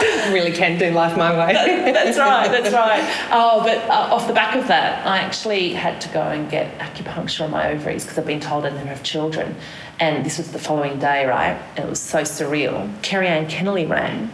[0.32, 1.52] really can do life my way.
[1.92, 3.02] that's right, that's right.
[3.30, 6.78] Oh, but uh, off the back of that, I actually had to go and get
[6.78, 9.56] acupuncture on my ovaries because I've been told I'd never have children.
[10.00, 11.60] And this was the following day, right?
[11.76, 12.92] And it was so surreal.
[13.02, 14.30] Kerri-Anne Kennerley rang.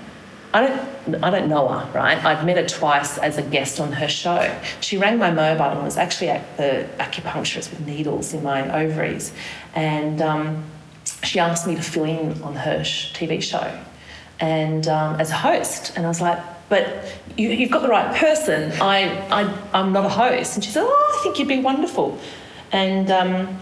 [0.53, 2.23] I don't, I don't know her, right?
[2.25, 4.59] I'd met her twice as a guest on her show.
[4.81, 9.33] She rang my mobile and was actually at the acupuncturist with needles in my ovaries.
[9.75, 10.65] And um,
[11.23, 13.79] she asked me to fill in on her TV show
[14.41, 15.93] and um, as a host.
[15.97, 17.05] And I was like, but
[17.37, 18.73] you, have got the right person.
[18.81, 20.55] I, I, I'm not a host.
[20.55, 22.19] And she said, oh, I think you'd be wonderful.
[22.73, 23.59] And um,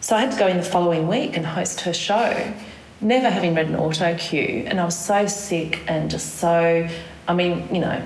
[0.00, 2.52] so I had to go in the following week and host her show,
[3.00, 4.64] never having read an auto cue.
[4.66, 6.88] And I was so sick and just so,
[7.26, 8.02] I mean, you know,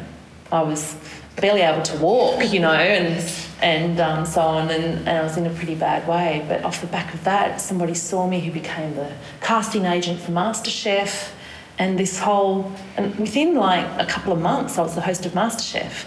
[0.53, 0.97] I was
[1.41, 3.25] barely able to walk, you know, and
[3.61, 6.45] and um, so on, and, and I was in a pretty bad way.
[6.49, 10.31] But off the back of that, somebody saw me who became the casting agent for
[10.31, 11.33] MasterChef
[11.79, 15.33] and this whole and within like a couple of months I was the host of
[15.33, 16.07] MasterChef.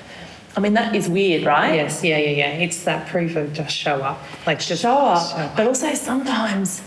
[0.56, 1.76] I mean that is weird, right?
[1.76, 2.64] Yes, yeah, yeah, yeah.
[2.64, 5.32] It's that proof of just show up, like just show up.
[5.32, 5.56] Show up.
[5.56, 6.84] But also sometimes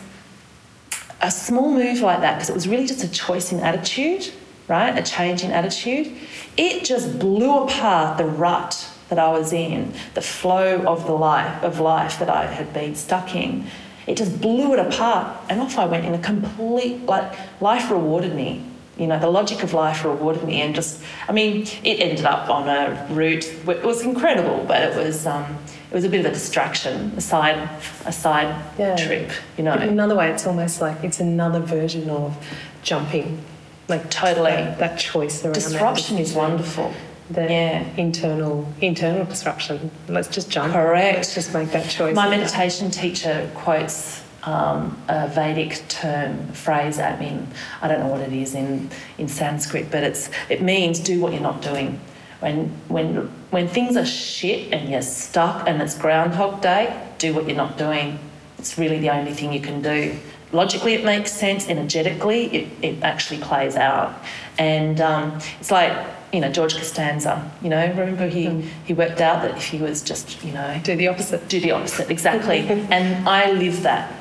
[1.23, 4.31] a small move like that because it was really just a choice in attitude,
[4.69, 4.97] right?
[4.99, 6.13] A change in attitude.
[6.59, 11.63] It just blew apart the rut that I was in, the flow of the life
[11.63, 13.67] of life that I had been stuck in.
[14.07, 18.35] It just blew it apart, and off I went in a complete like life rewarded
[18.35, 18.63] me
[18.99, 22.49] you know, the logic of life rewarded me, and just, I mean, it ended up
[22.49, 23.45] on a route.
[23.45, 25.59] It was incredible, but it was, um,
[25.91, 27.69] it was a bit of a distraction, a side,
[28.07, 28.95] a side yeah.
[28.97, 29.31] trip.
[29.57, 32.37] You know, in another way, it's almost like it's another version of
[32.83, 33.43] jumping,
[33.89, 35.43] like totally that, that choice.
[35.43, 36.93] Disruption is wonderful.
[37.31, 37.85] The yeah.
[37.97, 39.91] internal internal disruption.
[40.09, 40.75] Let's just jump.
[40.75, 41.17] Correct.
[41.17, 42.15] Let's just make that choice.
[42.15, 47.49] My meditation teacher quotes um, a Vedic term, phrase I mean,
[47.81, 51.33] I don't know what it is in, in Sanskrit, but it's, it means do what
[51.33, 52.01] you're not doing.
[52.41, 57.47] When, when, when things are shit and you're stuck and it's Groundhog Day, do what
[57.47, 58.19] you're not doing.
[58.59, 60.19] It's really the only thing you can do.
[60.53, 61.69] Logically, it makes sense.
[61.69, 64.15] Energetically, it, it actually plays out.
[64.59, 65.93] And um, it's like,
[66.33, 68.69] you know, George Costanza, you know, remember he, mm.
[68.85, 70.81] he worked out that if he was just, you know...
[70.85, 71.49] Do the opposite.
[71.49, 72.59] Do the opposite, exactly.
[72.69, 74.13] and I live that.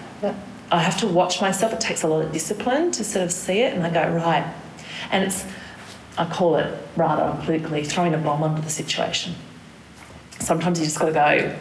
[0.74, 1.72] I have to watch myself.
[1.72, 4.52] It takes a lot of discipline to sort of see it, and I go right.
[5.12, 5.46] And it's,
[6.18, 9.36] I call it rather unpolitically throwing a bomb under the situation.
[10.40, 11.56] Sometimes you just got to go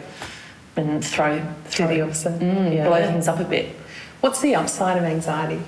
[0.77, 2.87] and throw, throw the opposite, mm, yeah.
[2.87, 3.75] blow things up a bit.
[4.21, 5.61] What's the upside of anxiety?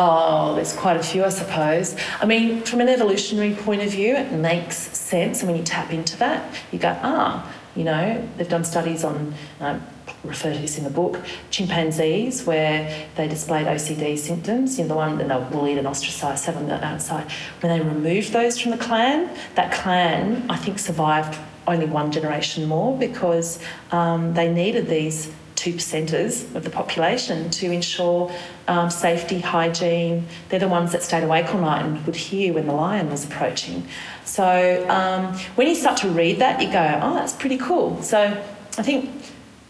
[0.00, 1.94] Oh, there's quite a few, I suppose.
[2.20, 5.40] I mean, from an evolutionary point of view, it makes sense.
[5.40, 9.34] And when you tap into that, you go, ah, you know, they've done studies on
[9.60, 9.86] um,
[10.24, 11.20] refer to this in the book,
[11.50, 15.86] chimpanzees, where they displayed OCD symptoms, you know, the one that they were bullied and
[15.86, 17.30] ostracised, sat on the outside.
[17.60, 22.66] When they removed those from the clan, that clan, I think, survived only one generation
[22.66, 23.58] more because
[23.90, 28.30] um, they needed these two percenters of the population to ensure
[28.68, 30.26] um, safety, hygiene.
[30.48, 33.24] They're the ones that stayed awake all night and would hear when the lion was
[33.24, 33.86] approaching.
[34.24, 38.02] So um, when you start to read that, you go, oh, that's pretty cool.
[38.02, 38.42] So
[38.76, 39.10] I think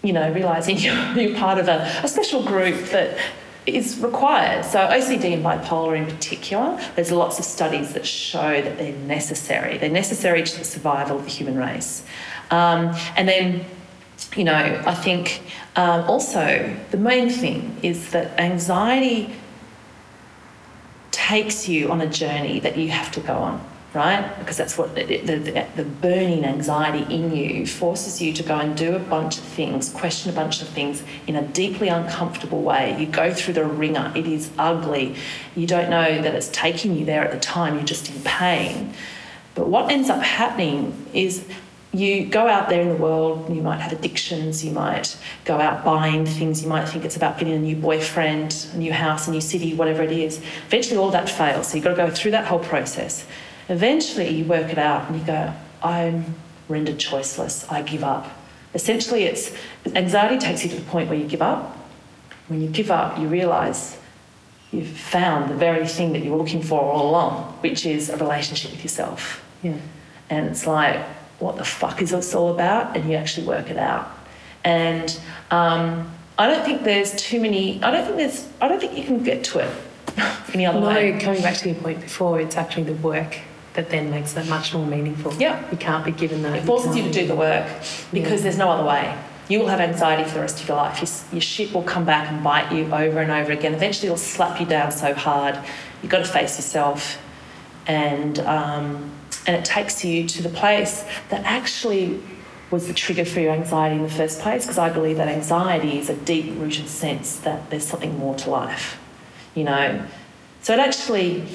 [0.04, 3.18] you know, realising you're, you're part of a, a special group that
[3.66, 4.64] is required.
[4.64, 9.78] So OCD and bipolar in particular, there's lots of studies that show that they're necessary.
[9.78, 12.04] They're necessary to the survival of the human race.
[12.50, 13.64] Um, and then,
[14.36, 15.42] you know, I think
[15.76, 19.34] um, also the main thing is that anxiety
[21.10, 23.64] takes you on a journey that you have to go on
[23.94, 24.36] right?
[24.40, 28.76] Because that's what the, the, the, burning anxiety in you forces you to go and
[28.76, 32.96] do a bunch of things, question a bunch of things in a deeply uncomfortable way.
[32.98, 35.14] You go through the wringer, it is ugly.
[35.54, 38.92] You don't know that it's taking you there at the time, you're just in pain.
[39.54, 41.46] But what ends up happening is
[41.92, 45.84] you go out there in the world, you might have addictions, you might go out
[45.84, 49.30] buying things, you might think it's about getting a new boyfriend, a new house, a
[49.30, 50.40] new city, whatever it is.
[50.66, 51.68] Eventually, all that fails.
[51.68, 53.24] So you've got to go through that whole process.
[53.68, 55.52] Eventually, you work it out and you go,
[55.82, 56.34] I'm
[56.68, 58.30] rendered choiceless, I give up.
[58.74, 59.52] Essentially, it's
[59.94, 61.76] anxiety takes you to the point where you give up.
[62.48, 63.98] When you give up, you realise
[64.72, 68.16] you've found the very thing that you were looking for all along, which is a
[68.16, 69.44] relationship with yourself.
[69.62, 69.76] Yeah.
[70.28, 71.00] And it's like,
[71.38, 72.96] what the fuck is this all about?
[72.96, 74.10] And you actually work it out.
[74.64, 75.18] And
[75.50, 77.82] um, I don't think there's too many.
[77.82, 78.48] I don't think there's.
[78.60, 79.70] I don't think you can get to it
[80.54, 81.18] any other no, way.
[81.20, 83.38] coming back to your point before, it's actually the work
[83.74, 85.34] that then makes it much more meaningful.
[85.34, 85.68] Yeah.
[85.70, 86.56] You can't be given that.
[86.56, 87.66] It forces you, to do the work
[88.12, 88.42] because yeah.
[88.44, 89.16] there's no other way.
[89.48, 91.00] you will have anxiety for the rest of your life.
[91.00, 93.74] Your, your shit will come back and bite you over and over again.
[93.74, 95.58] Eventually, it'll slap you down so hard.
[96.02, 97.20] You've got to face yourself,
[97.86, 99.12] and um,
[99.46, 102.20] and it takes you to the place that actually
[102.70, 104.64] was the trigger for your anxiety in the first place.
[104.64, 108.98] Because I believe that anxiety is a deep-rooted sense that there's something more to life.
[109.54, 110.06] You know,
[110.62, 111.46] so it actually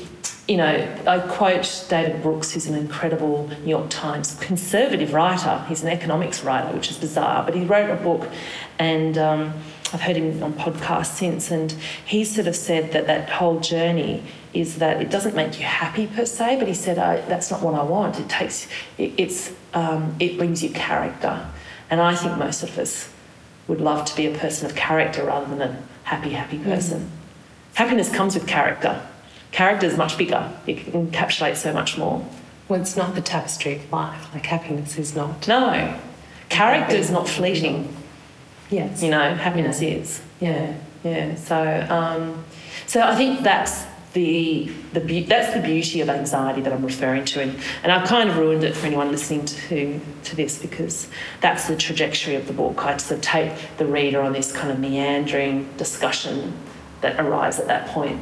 [0.50, 5.64] you know, I quote David Brooks, who's an incredible New York Times conservative writer.
[5.70, 8.28] He's an economics writer, which is bizarre, but he wrote a book,
[8.80, 9.54] and um,
[9.94, 11.72] I've heard him on podcasts since, and
[12.04, 16.08] he sort of said that that whole journey is that it doesn't make you happy
[16.08, 16.98] per se, but he said
[17.30, 18.20] that's not what I want.
[18.20, 21.48] It takes, it, it's, um, it brings you character,
[21.92, 23.14] and I think most of us
[23.68, 27.02] would love to be a person of character rather than a happy, happy person.
[27.02, 27.76] Mm.
[27.76, 29.00] Happiness comes with character
[29.52, 30.52] character is much bigger.
[30.68, 32.26] It encapsulates so much more.
[32.68, 34.32] Well, it's not the tapestry of life.
[34.34, 35.48] Like happiness is not.
[35.48, 36.00] No,
[36.50, 37.96] character is not fleeting.
[38.70, 39.02] Yes.
[39.02, 39.90] You know, happiness yeah.
[39.90, 40.22] is.
[40.40, 40.74] Yeah,
[41.04, 41.36] yeah.
[41.36, 42.46] So, um,
[42.86, 47.26] so I think that's the the be- that's the beauty of anxiety that I'm referring
[47.26, 51.08] to, and and I've kind of ruined it for anyone listening to to this because
[51.42, 52.86] that's the trajectory of the book.
[52.86, 56.54] I sort of take the reader on this kind of meandering discussion
[57.02, 58.20] that arrives at that point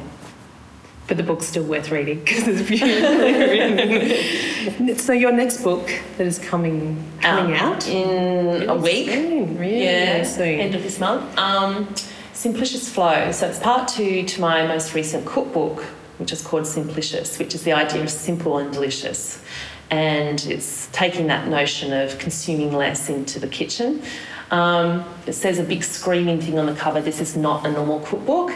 [1.08, 3.32] but the book's still worth reading because it's beautifully
[4.76, 4.98] written.
[4.98, 9.82] so your next book that is coming coming um, out in a week, soon, really
[9.82, 10.60] yeah, soon.
[10.60, 11.36] end of this month.
[11.38, 11.92] Um,
[12.34, 13.32] Simplicious Flow.
[13.32, 15.82] So it's part two to my most recent cookbook,
[16.18, 19.42] which is called Simplicious, which is the idea of simple and delicious.
[19.90, 24.02] And it's taking that notion of consuming less into the kitchen.
[24.50, 28.00] Um, it says a big screaming thing on the cover this is not a normal
[28.00, 28.52] cookbook.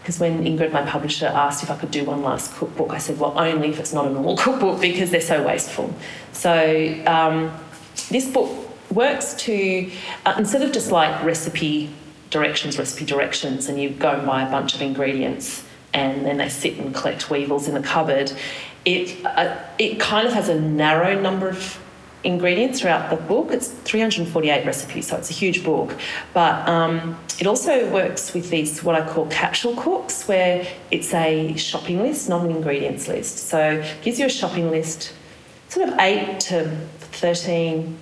[0.00, 3.18] Because when Ingrid, my publisher, asked if I could do one last cookbook, I said,
[3.18, 5.94] well, only if it's not a normal cookbook because they're so wasteful.
[6.32, 7.52] So um,
[8.08, 8.50] this book
[8.90, 9.90] works to,
[10.26, 11.90] uh, instead of just like recipe
[12.30, 16.48] directions, recipe directions, and you go and buy a bunch of ingredients and then they
[16.48, 18.32] sit and collect weevils in the cupboard,
[18.84, 21.78] it, uh, it kind of has a narrow number of
[22.24, 23.50] ingredients throughout the book.
[23.50, 25.96] It's 348 recipes, so it's a huge book.
[26.34, 31.56] But um, it also works with these, what I call capsule cooks, where it's a
[31.56, 33.48] shopping list, not an ingredients list.
[33.48, 35.12] So it gives you a shopping list,
[35.68, 36.68] sort of 8 to
[36.98, 37.98] 13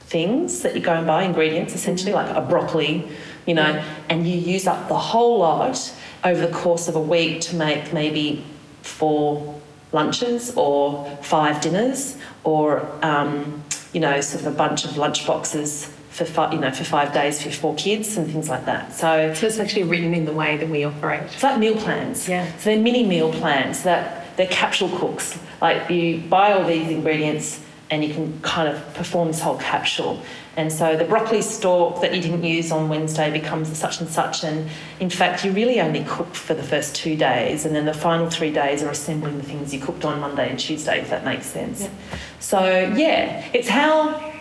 [0.00, 3.08] things that you go and buy, ingredients essentially, like a broccoli,
[3.46, 5.92] you know, and you use up the whole lot
[6.22, 8.44] over the course of a week to make maybe
[8.82, 9.60] four
[9.94, 13.62] lunches or five dinners or um,
[13.94, 17.12] you know sort of a bunch of lunch boxes for five, you know for five
[17.14, 18.92] days for four kids and things like that.
[18.92, 21.22] So, so it's actually written in the way that we operate.
[21.22, 22.28] It's like meal plans.
[22.28, 22.46] Yeah.
[22.58, 25.38] So they're mini meal plans that they're capsule cooks.
[25.62, 30.22] Like you buy all these ingredients and you can kind of perform this whole capsule.
[30.56, 34.44] And so the broccoli stalk that you didn't use on Wednesday becomes such and such.
[34.44, 34.70] And
[35.00, 38.30] in fact, you really only cook for the first two days, and then the final
[38.30, 41.46] three days are assembling the things you cooked on Monday and Tuesday, if that makes
[41.46, 41.82] sense.
[41.82, 41.90] Yeah.
[42.38, 44.32] So, yeah, it's how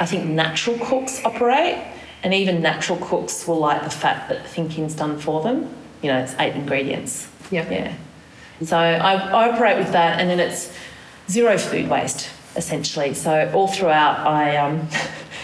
[0.00, 1.76] I think natural cooks operate,
[2.22, 5.68] and even natural cooks will like the fact that the thinking's done for them.
[6.02, 7.28] You know, it's eight ingredients.
[7.50, 7.70] Yeah.
[7.70, 7.94] Yeah.
[8.64, 10.72] So I, I operate with that, and then it's
[11.28, 13.14] zero food waste essentially.
[13.14, 14.88] So all throughout, I um,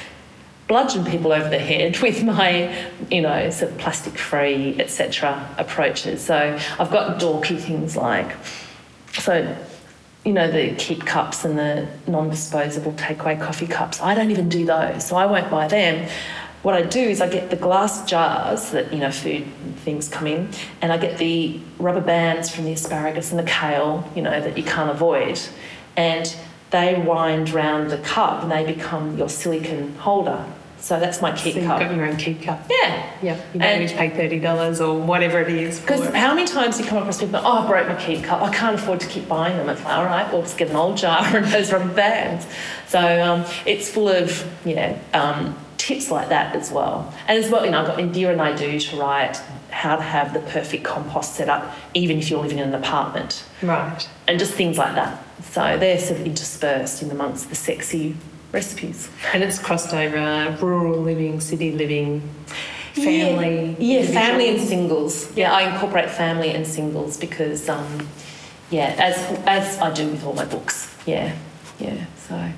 [0.69, 5.55] bludgeon people over the head with my, you know, sort of plastic free, etc.
[5.59, 6.23] approaches.
[6.23, 8.35] So I've got dorky things like,
[9.15, 9.57] so,
[10.25, 14.01] you know, the keep cups and the non disposable takeaway coffee cups.
[14.01, 16.09] I don't even do those, so I won't buy them.
[16.63, 19.47] What I do is I get the glass jars that, you know, food
[19.79, 20.51] things come in,
[20.83, 24.59] and I get the rubber bands from the asparagus and the kale, you know, that
[24.59, 25.41] you can't avoid.
[25.97, 26.37] And
[26.71, 30.45] they wind round the cup and they become your silicon holder.
[30.79, 31.81] So that's my keep so cup.
[31.81, 32.65] You've got your own keep cup.
[32.71, 33.13] Yeah.
[33.23, 33.41] Yeah.
[33.53, 35.79] You don't need to pay thirty dollars or whatever it is.
[35.79, 37.41] Because how many times do you come across people?
[37.45, 38.41] Oh, I broke my keep cup.
[38.41, 39.69] I can't afford to keep buying them.
[39.69, 42.47] It's like, all right, well, just get an old jar and those rubber bands.
[42.89, 47.13] So um, it's full of yeah um, tips like that as well.
[47.29, 49.37] And as well, you know, I've got Indira Naidoo to write
[49.71, 53.45] how to have the perfect compost set up, even if you're living in an apartment.
[53.63, 54.09] Right.
[54.27, 55.23] And just things like that.
[55.51, 58.15] So they're sort of interspersed in amongst the sexy
[58.53, 59.11] recipes.
[59.33, 62.21] And it's crossed over rural living, city living,
[62.95, 63.77] family.
[63.79, 65.37] Yeah, yeah family and singles.
[65.37, 68.09] Yeah, I incorporate family and singles because, um,
[68.71, 70.95] yeah, as as I do with all my books.
[71.07, 71.35] Yeah,
[71.81, 72.07] yeah.
[72.17, 72.53] So,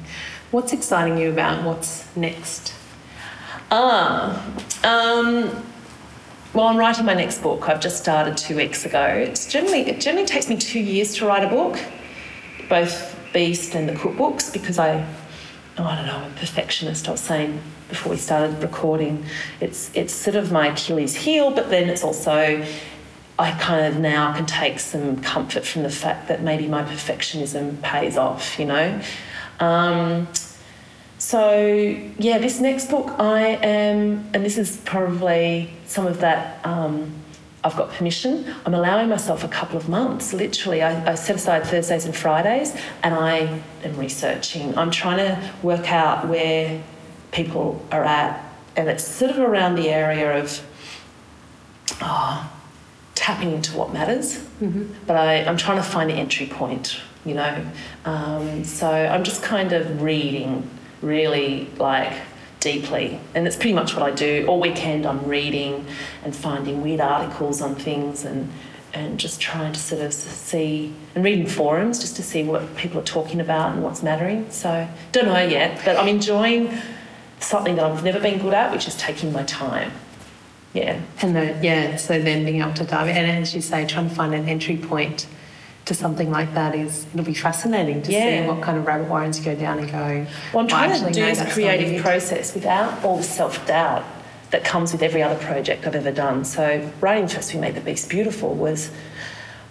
[0.50, 2.74] what's exciting you about what's next?
[3.70, 4.44] Ah,
[4.84, 5.64] um,
[6.52, 7.70] well, I'm writing my next book.
[7.70, 9.02] I've just started two weeks ago.
[9.02, 11.78] It's generally it generally takes me two years to write a book,
[12.72, 15.06] both Beast and the cookbooks, because I
[15.76, 17.06] oh, I don't know, I'm a perfectionist.
[17.06, 17.60] I was saying
[17.90, 19.26] before we started recording,
[19.60, 22.64] it's it's sort of my Achilles heel, but then it's also
[23.38, 27.82] I kind of now can take some comfort from the fact that maybe my perfectionism
[27.82, 29.00] pays off, you know.
[29.60, 30.28] Um,
[31.18, 31.62] so
[32.18, 36.64] yeah, this next book I am, and this is probably some of that.
[36.64, 37.21] Um,
[37.64, 38.52] I've got permission.
[38.66, 40.32] I'm allowing myself a couple of months.
[40.32, 44.76] Literally, I, I, set aside Thursdays and Fridays, and I am researching.
[44.76, 46.82] I'm trying to work out where
[47.30, 48.44] people are at,
[48.76, 50.66] and it's sort of around the area of
[52.00, 52.52] oh,
[53.14, 54.38] tapping into what matters.
[54.60, 54.92] Mm-hmm.
[55.06, 57.64] But I, am trying to find the entry point, you know.
[58.04, 60.68] Um, so I'm just kind of reading,
[61.00, 62.12] really like
[62.62, 63.20] deeply.
[63.34, 64.46] And that's pretty much what I do.
[64.48, 65.84] All weekend I'm reading
[66.24, 68.50] and finding weird articles on things and
[68.94, 73.00] and just trying to sort of see and reading forums just to see what people
[73.00, 74.50] are talking about and what's mattering.
[74.50, 76.70] So don't know yet, but I'm enjoying
[77.40, 79.92] something that I've never been good at, which is taking my time.
[80.74, 81.00] Yeah.
[81.22, 84.10] And the, yeah, so then being able to dive in, and as you say, trying
[84.10, 85.26] to find an entry point
[85.84, 88.42] to something like that is it'll be fascinating to yeah.
[88.42, 90.26] see what kind of rabbit warrens you go down and go.
[90.52, 94.04] Well, I'm trying to do this creative process without all the self doubt
[94.50, 96.44] that comes with every other project I've ever done.
[96.44, 98.90] So writing First We Made the Beast Beautiful was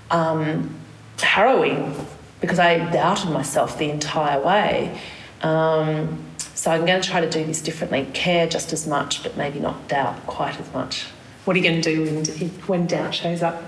[0.09, 0.75] um,
[1.19, 1.95] harrowing
[2.41, 4.99] because I doubted myself the entire way.
[5.43, 9.37] Um, so I'm going to try to do this differently, care just as much, but
[9.37, 11.05] maybe not doubt quite as much.
[11.45, 13.63] What are you going to do when, when doubt shows up?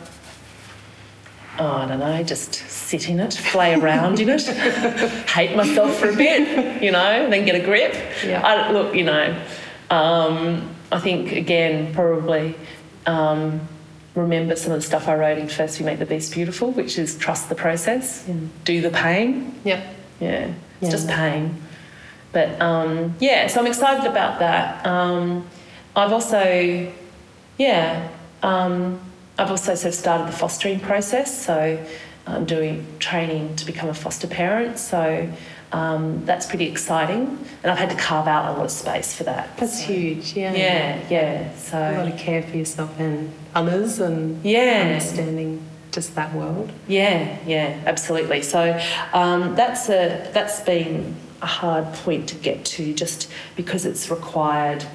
[1.60, 4.42] Oh, I don't know, just sit in it, play around in it,
[5.30, 7.96] hate myself for a bit, you know, then get a grip.
[8.26, 8.42] Yeah.
[8.42, 9.40] I, look, you know,
[9.90, 12.56] um, I think again, probably
[13.06, 13.62] um,
[14.16, 16.98] remember some of the stuff I wrote in First We Make the Beast Beautiful, which
[16.98, 18.36] is trust the process, yeah.
[18.64, 19.60] do the pain.
[19.64, 19.94] Yeah.
[20.20, 20.90] Yeah, it's yeah.
[20.90, 21.62] just pain.
[22.32, 24.86] But um, yeah, so I'm excited about that.
[24.86, 25.48] Um,
[25.96, 26.92] I've also,
[27.58, 28.10] yeah,
[28.42, 29.00] um,
[29.38, 31.84] I've also sort of started the fostering process, so
[32.28, 34.78] I'm doing training to become a foster parent.
[34.78, 35.30] So
[35.72, 39.24] um, that's pretty exciting, and I've had to carve out a lot of space for
[39.24, 39.58] that.
[39.58, 40.54] That's so, huge, yeah.
[40.54, 41.56] Yeah, yeah.
[41.56, 46.72] So a lot of care for yourself and others, and yeah, understanding just that world.
[46.88, 48.44] Yeah, yeah, absolutely.
[48.44, 48.80] So
[49.14, 54.86] um, that's a that's been a hard point to get to, just because it's required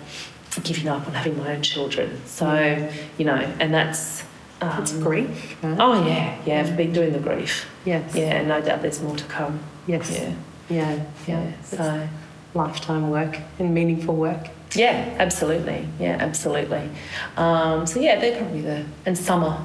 [0.63, 2.25] giving up on having my own children.
[2.27, 4.23] So you know, and that's
[4.61, 5.57] um, it's grief.
[5.63, 6.61] Oh yeah, yeah.
[6.61, 7.69] I've been doing the grief.
[7.85, 8.15] Yes.
[8.15, 9.61] Yeah, and no doubt there's more to come.
[9.87, 10.11] Yes.
[10.11, 10.35] Yeah.
[10.69, 11.05] Yeah.
[11.27, 11.45] Yeah.
[11.45, 11.63] yeah.
[11.63, 12.09] So
[12.55, 14.49] lifetime work and meaningful work.
[14.75, 15.89] Yeah, absolutely.
[15.99, 16.91] Yeah, absolutely.
[17.37, 19.65] Um, so yeah, they're probably the and summer.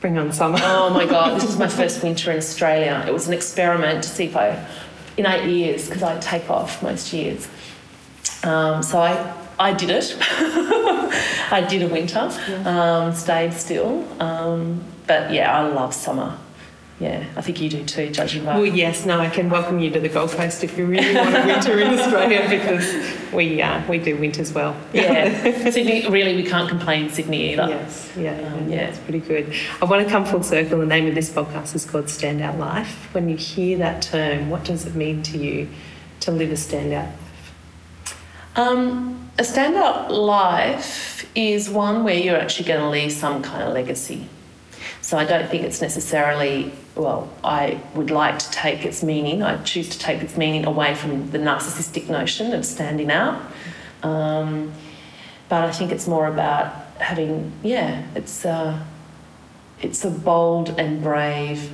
[0.00, 0.58] Bring on summer.
[0.62, 3.04] oh my god, this was my first winter in Australia.
[3.06, 4.66] It was an experiment to see if I,
[5.16, 7.48] in eight years, because I take off most years.
[8.42, 10.16] Um, so I I did it.
[11.52, 13.04] I did a winter, yeah.
[13.04, 14.06] um, stayed still.
[14.20, 16.38] Um, but yeah, I love summer.
[17.00, 18.54] Yeah, I think you do too, judging by.
[18.56, 21.34] Well, yes, no, I can welcome you to the Gold Coast if you really want
[21.34, 24.76] a winter in Australia because we uh, we do winters well.
[24.92, 26.08] Yeah, Sydney.
[26.08, 27.68] Really, we can't complain Sydney either.
[27.68, 29.52] Yes, yeah, um, yeah, it's pretty good.
[29.80, 30.78] I want to come full circle.
[30.78, 33.12] The name of this podcast is called Standout Life.
[33.12, 35.68] When you hear that term, what does it mean to you
[36.20, 37.10] to live a standout
[38.56, 43.72] um, a standout life is one where you're actually going to leave some kind of
[43.72, 44.28] legacy.
[45.00, 49.60] So I don't think it's necessarily, well, I would like to take its meaning, I
[49.62, 53.40] choose to take its meaning away from the narcissistic notion of standing out.
[54.02, 54.72] Um,
[55.48, 58.86] but I think it's more about having, yeah, it's a,
[59.80, 61.72] it's a bold and brave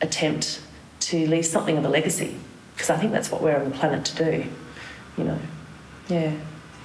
[0.00, 0.60] attempt
[1.00, 2.36] to leave something of a legacy
[2.74, 4.44] because I think that's what we're on the planet to do,
[5.16, 5.38] you know.
[6.08, 6.32] Yeah.